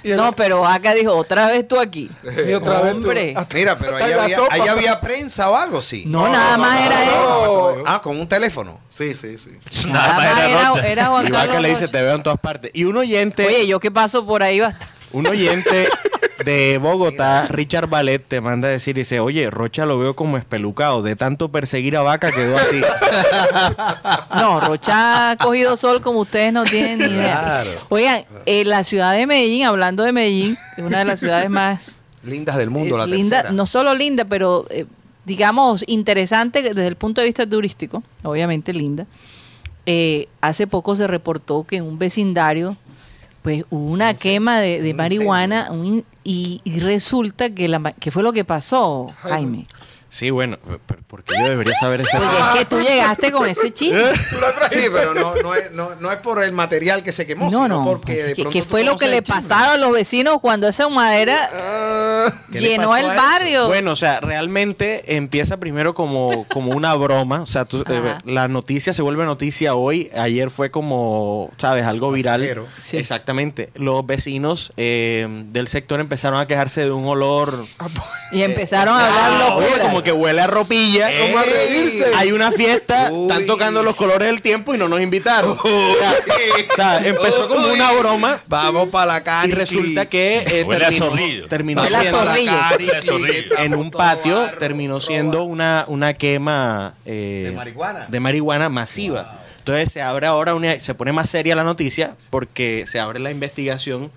[0.04, 2.10] No, pero acá dijo, otra vez tú aquí.
[2.32, 2.92] Sí, otra vez.
[2.92, 3.34] tú- Hombre.
[3.36, 4.54] hasta- Mira, pero ahí había, sopa.
[4.54, 6.04] ahí había prensa o algo, sí.
[6.06, 7.82] No, nada más era él.
[7.86, 8.80] Ah, con un teléfono.
[8.90, 9.86] Sí, sí, sí.
[9.88, 10.86] Nada más era, Rocha.
[10.88, 12.70] era Juan Y Vaca Carlos le dice, te veo en todas partes.
[12.74, 14.86] Y un oyente, Oye, yo que paso por ahí bastante.
[15.12, 15.88] un oyente
[16.44, 21.02] de Bogotá, Richard Ballet, te manda a decir, dice, oye, Rocha lo veo como espelucado.
[21.02, 22.80] De tanto perseguir a Vaca quedó así.
[24.34, 27.40] No, Rocha ha cogido sol como ustedes no tienen ni idea.
[27.40, 27.70] Claro.
[27.88, 31.94] Oigan, en la ciudad de Medellín, hablando de Medellín, es una de las ciudades más
[32.24, 33.52] Lindas del mundo, eh, la linda, tercera.
[33.52, 34.86] no solo linda, pero eh,
[35.24, 39.06] digamos interesante desde el punto de vista turístico, obviamente linda.
[39.86, 42.76] Eh, hace poco se reportó que en un vecindario
[43.44, 48.22] pues hubo una quema de, de marihuana un y, y resulta que la ¿qué fue
[48.22, 49.66] lo que pasó, Jaime?
[50.14, 53.48] Sí, bueno, pero ¿por qué yo debería saber ese Porque es que tú llegaste con
[53.48, 54.12] ese chisme.
[54.70, 57.64] Sí, pero no, no, es, no, no es por el material que se quemó, No,
[57.64, 60.38] sino no, porque de que, pronto que fue lo que le pasaron a los vecinos
[60.40, 61.50] cuando esa madera
[62.52, 63.66] ¿Qué le llenó el a barrio.
[63.66, 67.42] Bueno, o sea, realmente empieza primero como, como una broma.
[67.42, 70.12] O sea, tú- eh, la noticia se vuelve noticia hoy.
[70.16, 71.86] Ayer fue como, ¿sabes?
[71.86, 72.64] Algo viral.
[72.82, 72.98] Sí.
[72.98, 73.70] Exactamente.
[73.74, 77.64] Los vecinos eh, del sector empezaron a quejarse de un olor.
[78.30, 80.03] y empezaron a hablar Ah, oye, locuras.
[80.04, 81.10] Como que huele a ropilla.
[81.20, 82.06] Como a reírse.
[82.16, 83.22] Hay una fiesta, Uy.
[83.30, 85.56] están tocando los colores del tiempo y no nos invitaron.
[85.58, 86.14] O sea,
[86.72, 88.42] o sea, empezó como una broma.
[88.48, 89.54] Vamos para la Y calle.
[89.54, 91.48] resulta que eh, Huele a terminó, zorrillo.
[91.48, 92.00] terminó Huele a
[93.02, 98.06] siendo- en un patio terminó siendo una, una quema eh, De marihuana.
[98.08, 99.40] de marihuana masiva.
[99.58, 103.30] Entonces se abre ahora una, se pone más seria la noticia porque se abre la
[103.30, 104.10] investigación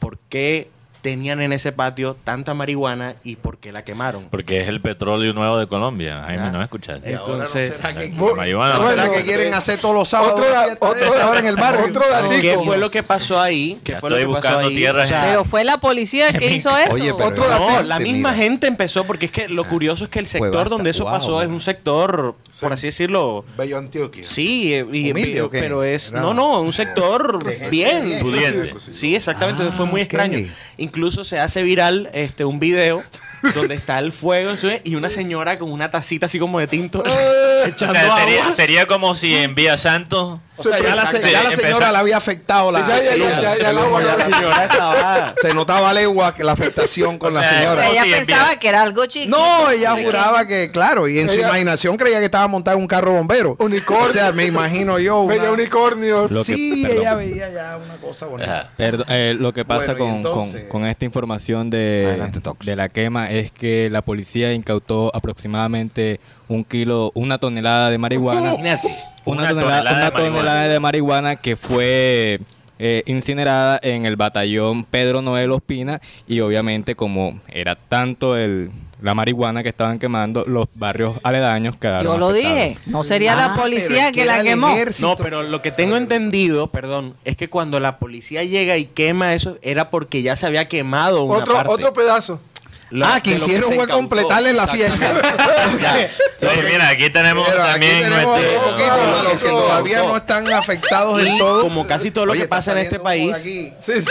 [0.00, 0.68] por qué
[1.00, 4.24] tenían en ese patio tanta marihuana y por qué la quemaron.
[4.30, 6.22] Porque es el petróleo nuevo de Colombia.
[6.26, 6.50] Jaime, Ah.
[6.50, 7.10] ¿no escuchaste?
[7.12, 8.74] Entonces, será que, La marihuana.
[8.78, 10.34] ¿no será que quieren hacer todos los sábados
[10.80, 11.86] Otro, de ahora en el barrio?
[11.86, 12.40] otro datico.
[12.40, 13.78] ¿qué fue lo que pasó ahí?
[13.84, 14.76] ¿Qué Ya fue lo estoy que pasó buscando ahí?
[14.76, 16.92] tierras O sea, Pero fue la policía que hizo eso.
[16.92, 18.42] Oye, pero Otro No, la misma mira.
[18.42, 21.42] gente empezó porque es que lo curioso es que el sector donde eso wow, pasó
[21.42, 22.60] es un sector, Sí.
[22.62, 24.24] por así decirlo, Bello Antioquia.
[24.26, 25.60] Sí, eh, y- ¿Humilde y- o qué?
[25.60, 28.74] pero es no, no, un sector bien, Pudiente.
[28.94, 30.04] Sí, exactamente, Ah, fue muy ok.
[30.04, 30.38] extraño.
[30.90, 33.04] Incluso se hace viral este un video
[33.54, 34.68] donde está el fuego ¿sí?
[34.84, 37.02] y una señora con una tacita así como de tinto
[37.60, 38.52] O sea, sería, agua.
[38.52, 40.40] sería como si en Vía Santo.
[40.56, 43.00] O sea, ya la, se- ya la empezó- señora le había afectado la, la La
[44.24, 47.82] señora estaba se notaba legua que la afectación con O la O señora.
[47.82, 49.36] sea, ella Sí, pensaba que era algo chiquito.
[49.36, 52.88] No, ella juraba que, claro, y en su imaginación creía que estaba montada en un
[52.88, 53.56] carro bombero.
[53.58, 54.06] Unicornio.
[54.08, 55.20] O sea, me imagino yo.
[55.20, 56.30] una- Veía unicornios.
[56.30, 56.98] Lo que- sí, perdón.
[57.00, 58.70] ella veía ya una cosa bonita.
[58.78, 62.88] Eh, lo que pasa Bueno, con, entonces- con- con esta información de, Adelante, de la
[62.88, 68.40] quema es que la policía incautó aproximadamente un kilo, una tonelada de marihuana.
[68.54, 68.88] Imagínate.
[69.24, 70.36] una, Una tonelada, tonelada una de marihuana.
[70.38, 72.40] tonelada de marihuana que fue
[72.78, 78.70] eh, incinerada en el batallón Pedro Noel Ospina y obviamente como era tanto el,
[79.02, 82.74] la marihuana que estaban quemando, los barrios aledaños quedaron Yo lo dije.
[82.86, 84.70] No sería Ah, la pero policía es que, la quemó.
[84.70, 85.08] ejército.
[85.08, 89.34] No, pero lo que tengo entendido, perdón, es que cuando la policía llega y quema
[89.34, 91.70] eso era porque ya se había quemado una Otro, parte.
[91.72, 92.40] otro pedazo.
[92.90, 95.12] Lo- ah, se fue completarle la fiesta.
[96.42, 99.48] Oye, mira, aquí tenemos Pero aquí también tenemos nuestro- un poquito no, a los que
[99.48, 100.16] no, todavía no.
[100.16, 101.62] están afectados del todo.
[101.62, 103.72] como casi todo lo Oye, que pasa en este país, aquí.
[103.78, 104.06] Sí, sí.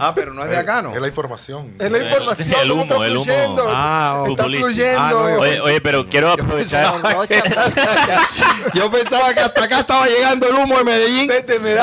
[0.00, 0.92] Ah, pero no es de acá, ¿no?
[0.94, 1.74] Es la información.
[1.78, 2.60] Es la información.
[2.60, 3.24] El humo, el humo.
[3.24, 3.64] fluyendo.
[3.68, 5.00] Ah, está fluyendo.
[5.00, 6.94] Ah, no, Oye, oye, pero quiero aprovechar.
[8.74, 11.30] Yo pensaba que hasta acá estaba llegando el humo de Medellín.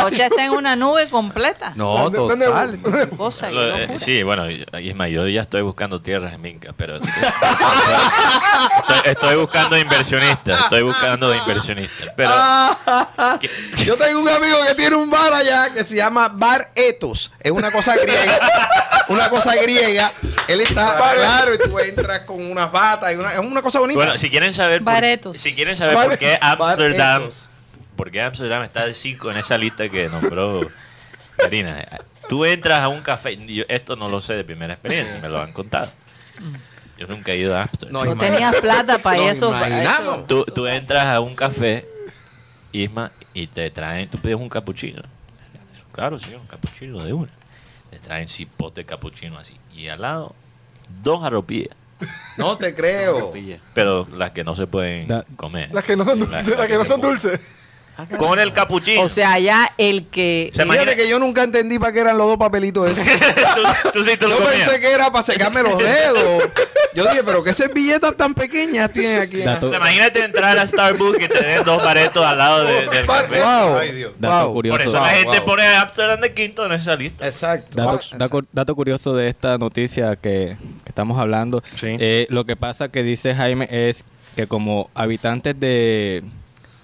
[0.02, 1.72] Rocha está en una nube completa.
[1.76, 2.80] No, ¿Dónde- dónde- total.
[3.18, 7.12] Cosa, eh, sí, bueno, Isma, yo ya estoy buscando tierras en Minca, pero estoy,
[9.06, 12.32] estoy buscando inversionistas, estoy buscando inversionistas, pero
[13.40, 13.50] que-
[13.86, 17.32] Yo tengo un amigo que tiene un bar allá que se llama Bar Etos.
[17.40, 18.70] Es una cosa griega.
[19.10, 20.12] una cosa griega.
[20.48, 23.98] Él está claro y tú entras con unas batas y una, es una cosa bonita.
[23.98, 27.50] bueno, si quieren saber por, si quieren saber por qué Amsterdam, Baretos.
[27.96, 30.60] por qué Amsterdam está de 5 en esa lista que nombró
[31.38, 31.86] Karina.
[32.30, 35.42] Tú entras a un café, yo esto no lo sé de primera experiencia, me lo
[35.42, 35.90] han contado.
[36.98, 37.94] Yo nunca he ido a Amsterdam.
[37.94, 39.50] No, No tenías plata para eso.
[39.52, 40.18] para imaginamos.
[40.20, 40.26] eso.
[40.28, 41.86] Tú, tú entras a un café,
[42.72, 45.02] Isma, y te traen, tú pides un capuchino.
[45.92, 47.32] Claro, señor, un capuchino de una.
[48.04, 49.58] Traen cipote capuchino así.
[49.74, 50.36] Y al lado,
[51.02, 51.76] dos arropillas.
[52.38, 53.32] No te creo.
[53.74, 55.70] Pero las que no se pueden Da- comer.
[55.74, 56.58] Las que no son dulces.
[56.58, 57.40] Las que no son dulces.
[58.18, 59.02] Con el capuchino.
[59.04, 60.52] O sea, ya el que...
[60.54, 63.06] Se imagina- Fíjate que yo nunca entendí para qué eran los dos papelitos esos.
[63.84, 64.68] tú, tú sí te lo Yo comías.
[64.68, 66.44] pensé que era para secarme los dedos.
[66.96, 69.38] Yo dije, pero qué servilletas tan pequeñas tienen aquí.
[69.42, 73.06] Dato- O sea, imagínate entrar a Starbucks y tener dos baretos al lado de- del
[73.06, 73.40] café.
[73.42, 73.78] Wow.
[73.78, 74.12] Ay, Dios.
[74.20, 74.54] Dato Wow.
[74.56, 74.78] curioso.
[74.78, 75.46] Por eso Wow, la gente wow.
[75.46, 77.26] pone a Amsterdam de quinto en esa lista.
[77.26, 77.78] Exacto.
[77.78, 78.00] Dato, Wow.
[78.20, 81.62] dato- dato curioso de esta noticia que, que estamos hablando.
[81.76, 81.96] Sí.
[82.00, 84.04] eh, lo que pasa que dice Jaime es
[84.36, 86.24] que como habitantes de,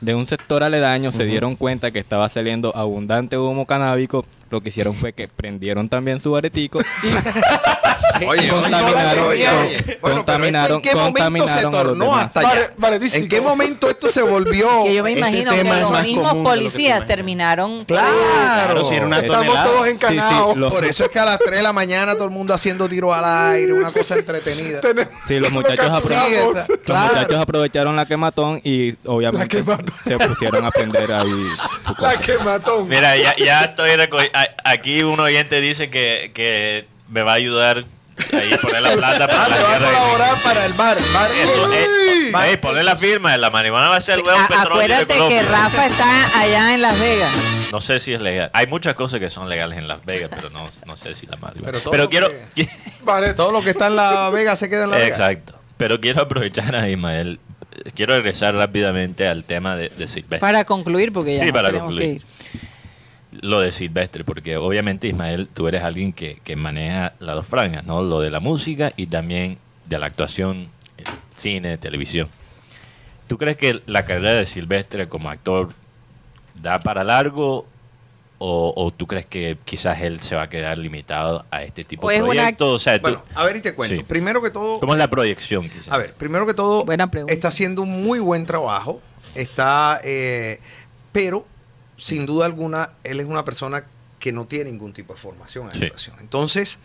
[0.02, 4.70] de un sector aledaño se dieron cuenta que estaba saliendo abundante humo canábico, lo que
[4.70, 7.08] hicieron fue que prendieron también su aretico y
[8.26, 9.78] Oye, contaminaron, oye, con- oye.
[9.78, 12.26] Bueno, pero esto contaminaron, ¿En qué momento se contaminaron a los tornó demás.
[12.26, 12.50] hasta allá?
[12.50, 13.24] Vale, valedísimo.
[13.24, 14.84] ¿En qué momento esto se volvió?
[14.84, 17.86] Que yo me Este imagino que los mismos policías terminaron...
[17.86, 18.08] Claro.
[18.10, 19.66] Claro, si era una Estamos tonelada.
[19.70, 20.58] todos Sí, sí, encanados.
[20.58, 22.90] los- Por eso es que a las 3 de la mañana todo el mundo haciendo
[22.90, 24.82] tiros al aire, una cosa entretenida.
[25.26, 27.14] Sí, los muchachos, apro- los claro.
[27.14, 29.96] muchachos aprovecharon la quematón y obviamente La quematón.
[30.06, 31.30] se pusieron a prender ahí
[31.86, 32.22] su La cosa.
[32.22, 32.86] que mató.
[32.86, 37.36] Mira, ya, ya estoy reco- a- Aquí un oyente dice que, que me va a
[37.36, 37.84] ayudar
[38.34, 40.74] ahí a poner la plata para Ah, la va a tierra de colaborar para el
[40.74, 40.98] bar.
[41.14, 41.30] bar.
[41.32, 41.88] Eso, eh,
[42.36, 42.42] Uy.
[42.50, 45.44] ey, ponle la firma, la marihuana va a ser el petróleo de acuérdate que.
[45.44, 47.32] Rafa está allá en Las Vegas.
[47.72, 48.50] No sé si es legal.
[48.54, 51.38] Hay muchas cosas que son legales en Las Vegas, pero no, no sé si la
[51.38, 51.72] marihuana.
[51.72, 52.32] Pero Pero, todo lo quiero...
[52.56, 52.70] que-
[53.04, 55.08] Vale, Todo lo que está en la Vega se queda en la Vega.
[55.08, 55.56] Exacto.
[55.78, 57.40] Pero quiero aprovechar a Ismael.
[57.96, 60.40] Quiero regresar rápidamente al tema de, de Silvestre.
[60.40, 62.22] Para concluir, porque ya Sí, nos para tenemos concluir.
[62.22, 62.69] que ir.
[63.32, 67.84] Lo de Silvestre, porque obviamente Ismael, tú eres alguien que, que maneja las dos franjas,
[67.86, 68.02] ¿no?
[68.02, 71.04] Lo de la música y también de la actuación, eh,
[71.36, 72.28] cine, televisión.
[73.28, 75.74] ¿Tú crees que la carrera de Silvestre como actor
[76.56, 77.68] da para largo
[78.40, 82.08] o, o tú crees que quizás él se va a quedar limitado a este tipo
[82.08, 82.68] O de es una- proyectos?
[82.76, 83.96] O sea, tú- Bueno, a ver y te cuento.
[83.98, 84.04] Sí.
[84.04, 85.70] Primero que todo, ¿cómo es la proyección?
[85.70, 85.92] Quizás?
[85.94, 87.32] a ver, primero que todo, Buena pregunta.
[87.34, 89.00] está haciendo un muy buen trabajo.
[89.36, 90.60] Está, eh,
[91.12, 91.46] pero
[92.00, 93.86] sin duda alguna, él es una persona
[94.20, 95.86] que no tiene ningún tipo de formación en Sí.
[95.86, 96.16] actuación.
[96.20, 96.80] Entonces,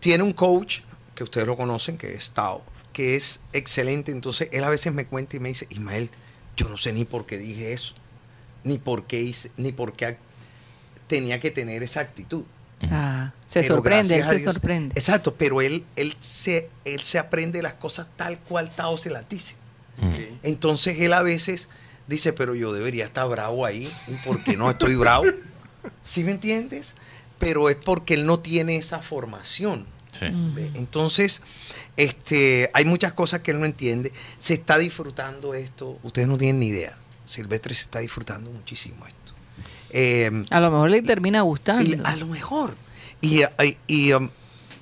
[0.00, 0.80] tiene un coach
[1.14, 4.12] que ustedes lo conocen, que es Tao, que es excelente.
[4.12, 6.10] Entonces, él a veces me cuenta y me dice, Ismael,
[6.56, 7.94] yo no sé ni por qué dije eso,
[8.64, 10.18] ni por qué hice, ni por qué
[11.06, 12.44] tenía que tener esa actitud.
[12.82, 14.94] Ah, se Pero sorprende, él se Dios- sorprende.
[14.96, 19.28] Exacto, pero él, él, se, él se aprende las cosas tal cual Tao se las
[19.28, 19.56] dice.
[20.42, 21.68] Entonces él a veces
[22.10, 25.24] dice, pero yo debería estar bravo ahí, ¿y por qué no estoy bravo?
[26.02, 26.94] ¿Sí me entiendes?
[27.38, 29.86] Pero es porque él no tiene esa formación.
[30.74, 31.40] Entonces,
[31.96, 34.12] este, hay muchas cosas que él no entiende.
[34.38, 36.96] Se está disfrutando esto, ustedes no tienen ni idea.
[37.24, 39.18] Silvestre se está disfrutando muchísimo esto.
[39.90, 41.84] Eh, A lo mejor le termina gustando.
[41.84, 42.74] y a lo mejor.
[43.20, 44.28] Y, y- y, um,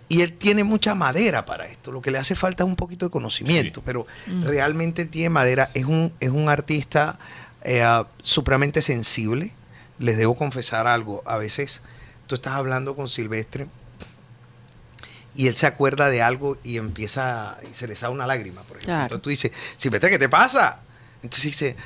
[0.09, 1.93] y él tiene mucha madera para esto.
[1.93, 3.85] Lo que le hace falta es un poquito de conocimiento, Sí.
[3.85, 4.07] pero
[4.43, 5.71] realmente tiene madera.
[5.75, 7.19] Es un, es un artista
[7.63, 7.85] eh,
[8.23, 9.53] supremamente sensible.
[9.99, 11.23] Les debo confesar algo.
[11.27, 11.83] A veces
[12.27, 13.67] tú estás hablando con Silvestre
[15.35, 18.79] y él se acuerda de algo y empieza, y se le sale una lágrima, por
[18.79, 18.87] ejemplo.
[18.87, 19.03] Claro.
[19.15, 20.81] Entonces tú dices, Silvestre, ¿qué te pasa?
[21.23, 21.77] Entonces dice,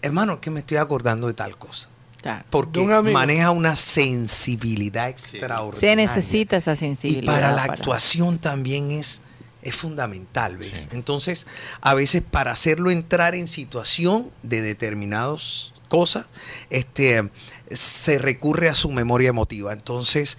[0.00, 1.88] hermano, que me estoy acordando de tal cosa
[2.22, 2.44] Claro.
[2.50, 5.80] porque un maneja una sensibilidad extraordinaria.
[5.80, 7.32] Se necesita esa Y sensibilidad.
[7.32, 9.22] para la actuación también es,
[9.62, 10.88] es fundamental, ¿ves?
[10.92, 11.46] Entonces,
[11.80, 16.26] a veces para hacerlo entrar en situación de determinadas cosas,
[16.70, 17.28] este,
[17.70, 19.72] se recurre a su memoria emotiva.
[19.72, 20.38] Entonces,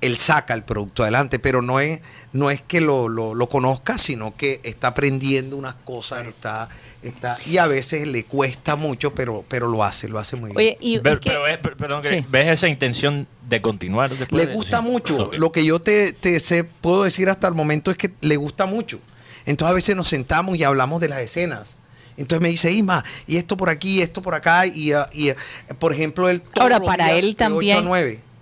[0.00, 2.00] él saca el producto adelante, pero no es,
[2.32, 6.68] no es que lo, lo- lo conozca, sino que está aprendiendo unas cosas, está,
[7.08, 10.56] está, y a veces le cuesta mucho, pero, pero lo hace, lo hace muy bien.
[10.56, 12.26] Oye, y, que- pero es- perdón, que Sí.
[12.28, 15.30] ¿ves esa intención de continuar después le gusta mucho.
[15.36, 18.66] Lo que yo te, te sé, puedo decir hasta el momento es que le gusta
[18.66, 19.00] mucho.
[19.46, 21.78] Entonces a veces nos sentamos y hablamos de las escenas.
[22.18, 25.30] Entonces me dice, Isma, y esto por aquí, y esto por acá, y, ah, y,
[25.30, 25.36] ah,
[25.78, 27.86] por ejemplo, él todos Ahora, para días él también,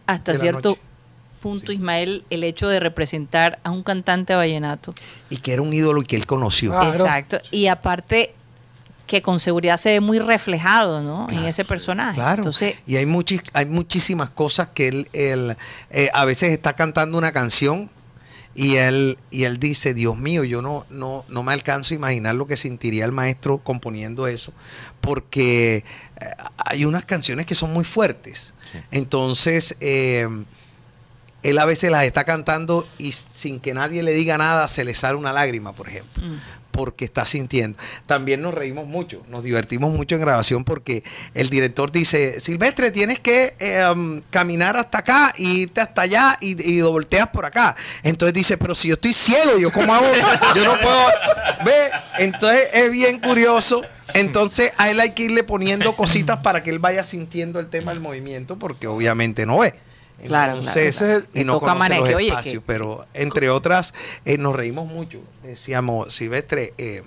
[0.07, 0.79] hasta cierto
[1.41, 4.95] punto, Ismael, el hecho de representar a un cantante vallenato.
[5.31, 6.73] Y que era un ídolo y que él conoció.
[6.77, 7.05] Ah, Claro.
[7.05, 7.39] Exacto.
[7.53, 8.35] Y aparte,
[9.07, 11.29] que con seguridad se ve muy reflejado, ¿no?
[11.31, 12.17] en ese personaje.
[12.17, 12.43] Claro.
[12.43, 15.57] Entonces, y hay, muchis, hay muchísimas cosas que él, él,
[15.91, 17.91] eh, a veces está cantando una canción
[18.55, 22.35] y él, y él dice, Dios mío, yo no, no, no me alcanzo a imaginar
[22.35, 24.53] lo que sentiría el maestro componiendo eso,
[25.01, 25.85] porque eh,
[26.57, 28.55] hay unas canciones que son muy fuertes.
[28.91, 30.27] Entonces, eh,
[31.43, 34.95] él a veces las está cantando y sin que nadie le diga nada se le
[34.95, 36.37] sale una lágrima, por ejemplo mm,
[36.77, 37.79] porque está sintiendo.
[38.07, 41.03] También nos reímos mucho, nos divertimos mucho en grabación porque
[41.35, 46.63] el director dice, Silvestre, tienes que eh, caminar hasta acá y irte hasta allá y,
[46.63, 47.75] y volteas por acá.
[48.03, 50.07] Entonces dice, pero si yo estoy ciego, ¿yo cómo hago?
[50.55, 51.07] Yo no puedo...
[51.65, 53.83] Ve, entonces es bien curioso
[54.15, 57.93] Entonces a él hay que irle poniendo cositas para que él vaya sintiendo el tema
[57.93, 59.75] del movimiento, porque obviamente no ve.
[60.25, 61.27] Claro, Entonces, claro.
[61.35, 62.15] y no toca conoce los.
[62.15, 62.55] Oye, espacios.
[62.55, 63.93] que- Pero entre otras,
[64.25, 65.21] eh, nos reímos mucho.
[65.43, 67.03] Decíamos, Silvestre, eh,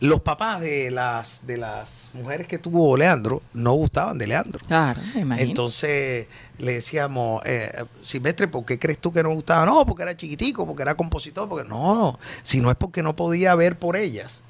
[0.00, 4.58] los papás de las, de las mujeres que tuvo Leandro no gustaban de Leandro.
[4.66, 5.48] Claro, me imagino.
[5.48, 6.26] Entonces
[6.58, 9.66] le decíamos, eh, Silvestre, ¿por qué crees tú que no gustaba?
[9.66, 13.54] No, porque era chiquitico, porque era compositor, porque no, si no es porque no podía
[13.54, 14.42] ver por ellas.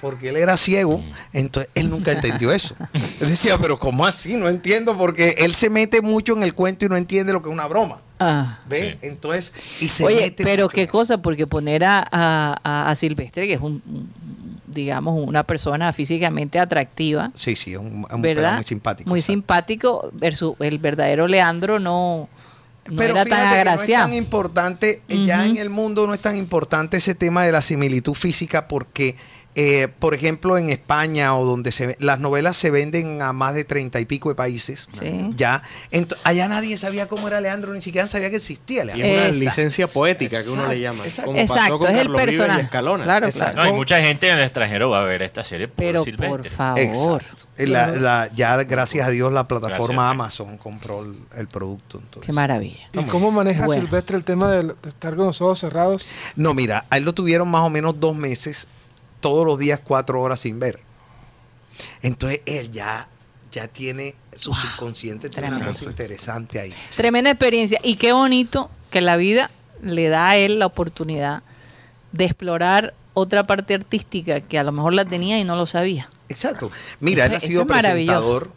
[0.00, 2.74] Porque él era ciego, entonces él nunca entendió eso.
[3.20, 4.36] Él decía, pero ¿cómo así?
[4.36, 7.48] No entiendo, porque él se mete mucho en el cuento y no entiende lo que
[7.48, 8.00] es una broma.
[8.20, 8.58] Ah.
[8.68, 8.98] ¿Ve?
[9.02, 13.54] Entonces, y se Oye, mete pero qué cosa, porque poner a, a- a- Silvestre, que
[13.54, 13.80] es un,
[14.66, 19.08] digamos, una persona físicamente atractiva, Sí, sí, es un, un muy simpático.
[19.08, 22.28] Muy simpático, versus el verdadero Leandro no,
[22.90, 26.14] no Pero era fíjate tan que no es tan importante, ya en el mundo no
[26.14, 29.16] es tan importante ese tema de la similitud física porque,
[29.54, 33.64] eh, por ejemplo, en España o donde se las novelas se venden a más de
[33.64, 35.30] treinta y pico de países, Sí.
[35.34, 35.62] ya,
[36.22, 39.06] allá nadie sabía cómo era Leandro, ni siquiera sabía que existía Y Leandro.
[39.06, 39.38] es una Exacto.
[39.44, 41.04] licencia poética que uno le llama.
[41.04, 41.32] exacto.
[41.32, 42.60] Como pasó Exacto, con es el Carlos y personaje.
[42.62, 43.04] Escalona.
[43.04, 43.52] Claro, Exacto.
[43.54, 43.68] claro.
[43.68, 46.28] No, y mucha gente en el extranjero va a ver esta serie por Pero Silvestre.
[46.28, 46.78] por favor.
[46.78, 47.44] Exacto.
[47.58, 50.40] La- la- ya gracias a Dios la plataforma Gracias.
[50.40, 51.98] Amazon compró el, el producto.
[51.98, 52.24] entonces.
[52.26, 52.88] Qué maravilla.
[52.92, 53.82] ¿Y cómo maneja Bueno.
[53.82, 56.08] Silvestre el tema de, de estar con los ojos cerrados?
[56.36, 58.68] No, mira, a él lo tuvieron más o menos dos meses,
[59.20, 60.80] todos los días cuatro horas sin ver.
[62.02, 63.08] Entonces él ya,
[63.50, 66.74] ya tiene su subconsciente, tiene una cosa interesante ahí.
[66.96, 67.78] Tremenda experiencia.
[67.82, 69.50] Y qué bonito que la vida
[69.82, 71.42] le da a él la oportunidad
[72.12, 76.08] de explorar otra parte artística que a lo mejor la tenía y no lo sabía.
[76.28, 76.70] Exacto.
[77.00, 78.50] Mira, Eso- él ha sido presentador.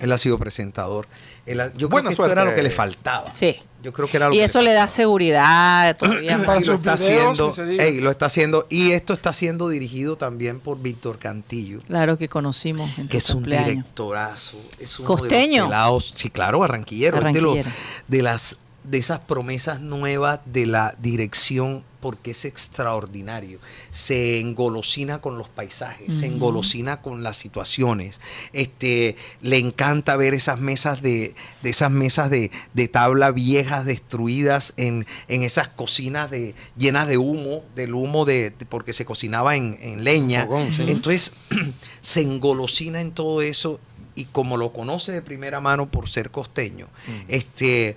[0.00, 1.08] Él ha sido presentador.
[1.46, 2.50] Él ha- yo creo que esto era suerte.
[2.50, 3.34] lo que le faltaba.
[3.34, 3.56] Sí.
[3.82, 6.44] Yo creo que era lo Y que eso le le da seguridad todavía.
[6.44, 7.84] Para y lo está videos, haciendo, que se diga.
[7.84, 11.80] ey, lo está haciendo y esto está siendo dirigido también por Víctor Cantillo.
[11.86, 13.68] Claro que conocimos que es un cumpleaños.
[13.68, 14.58] directorazo.
[14.78, 15.52] Es uno Costeño.
[15.54, 17.16] De los pelados- sí, claro, barranquillero.
[17.18, 17.70] es de, los- Barranquillero.
[18.08, 23.58] de las de esas promesas nuevas de la dirección porque es extraordinario.
[23.90, 28.22] Se engolosina con los paisajes, se engolosina con las situaciones.
[28.54, 34.72] Este, le encanta ver esas mesas de, de esas mesas de, de tabla viejas destruidas
[34.78, 39.54] en, en esas cocinas de, llenas de humo, del humo de, de- porque se cocinaba
[39.56, 40.46] en, en leña.
[40.46, 40.84] Fogón, sí.
[40.88, 41.32] Entonces
[42.00, 43.78] se engolosina en todo eso
[44.14, 46.88] y como lo conoce de primera mano por ser costeño,
[47.28, 47.94] este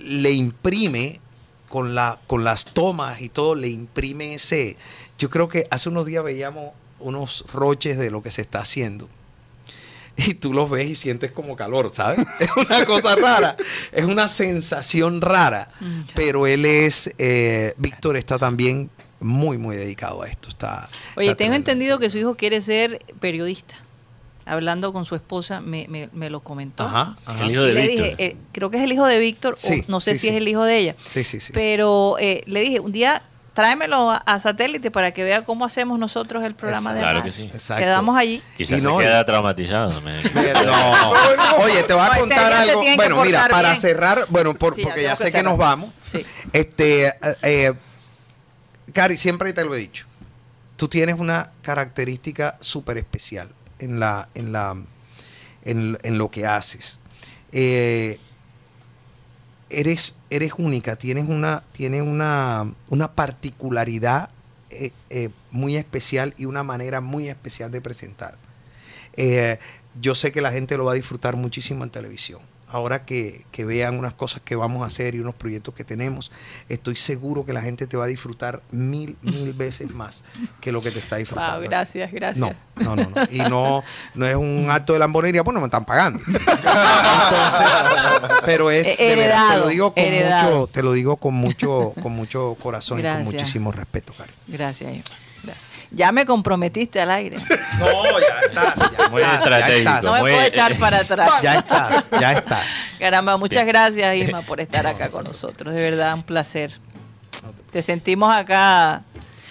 [0.00, 1.20] le imprime
[1.68, 4.76] con la con las tomas y todo le imprime ese
[5.18, 9.08] yo creo que hace unos días veíamos unos roches de lo que se está haciendo
[10.16, 12.24] y tú los ves y sientes como calor, ¿sabes?
[12.40, 13.56] Es una cosa rara,
[13.92, 15.68] es una sensación rara,
[16.14, 18.90] pero él es, eh, Víctor está también
[19.20, 20.48] muy, muy dedicado a esto.
[20.48, 23.74] Está, Oye, está tengo entendido que su hijo quiere ser periodista.
[24.46, 26.84] Hablando con su esposa, me, me- me lo comentó.
[26.84, 27.44] Ajá, ajá.
[27.46, 28.04] El hijo de le Víctor.
[28.10, 30.22] dije, eh, creo que es el hijo de Víctor, Sí, o no sé sí, si
[30.26, 30.28] sí.
[30.30, 30.96] es el hijo de ella.
[31.06, 31.52] Sí, sí, sí.
[31.54, 33.22] Pero eh, le dije, un día
[33.54, 37.30] tráemelo a, a satélite para que vea cómo hacemos nosotros el programa de Claro que
[37.30, 37.44] sí.
[37.44, 37.82] Exacto.
[37.84, 38.42] Quedamos allí.
[38.56, 40.00] Quizás Y no, se queda traumatizado.
[40.02, 40.20] me-
[40.66, 41.10] No.
[41.64, 42.82] Oye, te voy a No, contar algo.
[42.96, 43.80] Bueno, mira, para bien.
[43.80, 45.90] cerrar, bueno, por- Sí, ya porque ya sé que que nos vamos.
[46.02, 46.22] Sí.
[46.52, 47.72] Este, eh, eh,
[48.92, 50.04] Cari, siempre te lo he dicho.
[50.76, 53.48] Tú tienes una característica súper especial
[53.84, 54.76] en la, en la,
[55.64, 56.98] en, en lo que haces.
[57.52, 58.18] Eh,
[59.70, 64.30] eres, eres única, tienes una, tienes una, una particularidad
[64.70, 68.36] eh, eh, muy especial y una manera muy especial de presentar.
[69.16, 69.58] Eh,
[70.00, 72.40] yo sé que la gente lo va a disfrutar muchísimo en televisión.
[72.74, 76.32] Ahora que, que vean unas cosas que vamos a hacer y unos proyectos que tenemos,
[76.68, 80.24] estoy seguro que la gente te va a disfrutar mil, mil veces más
[80.60, 81.60] que lo que te está disfrutando.
[81.60, 82.40] Wow, gracias, gracias.
[82.40, 82.52] No,
[82.82, 83.22] no, no, no.
[83.30, 86.18] Y no, no es un acto de lambonería, pues no me están pagando.
[86.26, 87.66] Entonces,
[88.44, 90.58] pero es de verdad, te lo Heredado, digo con heredado.
[90.60, 94.32] mucho, te lo digo con mucho, con mucho corazón y con muchísimo respeto, Cari.
[94.48, 94.92] Gracias.
[95.44, 95.68] Gracias.
[95.90, 97.36] Ya me comprometiste al aire.
[97.78, 100.02] No, ya estás, ya Muy estás, ya estás.
[100.04, 101.42] No me Muy- puedo echar para atrás.
[101.42, 102.64] Ya estás, ya estás.
[103.00, 105.74] Caramba, muchas gracias, Isma, por estar acá con nosotros.
[105.74, 106.78] De verdad, un placer.
[107.72, 109.02] Te sentimos acá.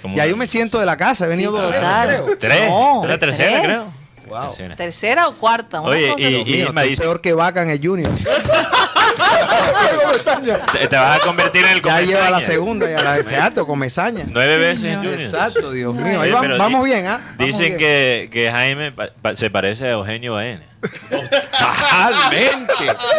[0.01, 2.37] como- Ya yo me siento de la casa, he venido Sí, dos veces, creo.
[2.39, 2.69] Tres.
[2.69, 3.63] No, la tercera, tres.
[3.65, 3.85] creo.
[4.33, 4.47] Wow.
[4.49, 4.75] Tercera.
[4.75, 5.81] ¿Tercera o cuarta?
[5.81, 6.43] Una Oye, cosa y-.
[6.43, 8.11] Dios mío, peor que vaca en el Junior.
[10.71, 12.45] Te, te vas a convertir en el Ya lleva la comesaña.
[12.53, 14.23] segunda, ya la exacto, con mesaña.
[14.27, 15.21] Nueve veces en Junior.
[15.21, 16.19] Exacto, Dios mío.
[16.21, 17.35] Ahí vamos di- bien, ¿ah?
[17.37, 17.77] Dicen bien.
[17.77, 20.63] que, que Jaime pa- pa- se parece a Eugenio Baena.
[21.09, 22.73] Totalmente.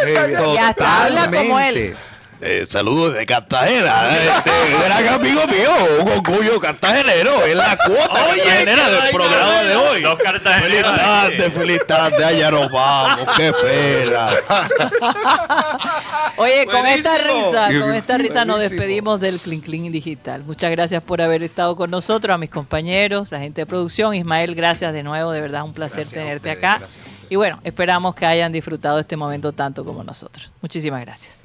[0.53, 1.95] Y hasta habla como él.
[2.41, 4.51] Eh, saludos de Cartagena, este,
[4.85, 5.71] gran amigo mío,
[6.01, 10.01] un orgullo cartagenero, es la cuota cartagenera del programa de hoy.
[10.01, 14.29] Dos Feliz tarde, feliz tarde, allá nos vamos, qué pena.
[16.37, 20.43] Oye, con esta risa, con esta risa nos despedimos del Clean Clean Digital.
[20.43, 24.13] Muchas gracias por haber estado con nosotros, a mis compañeros, la gente de producción.
[24.13, 26.81] Ismael, gracias de nuevo, de verdad un placer Gracias tenerte ustedes, acá.
[27.29, 30.51] Y bueno, esperamos que hayan disfrutado este momento tanto como nosotros.
[30.61, 31.44] Muchísimas gracias.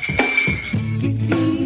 [0.00, 1.59] Digital,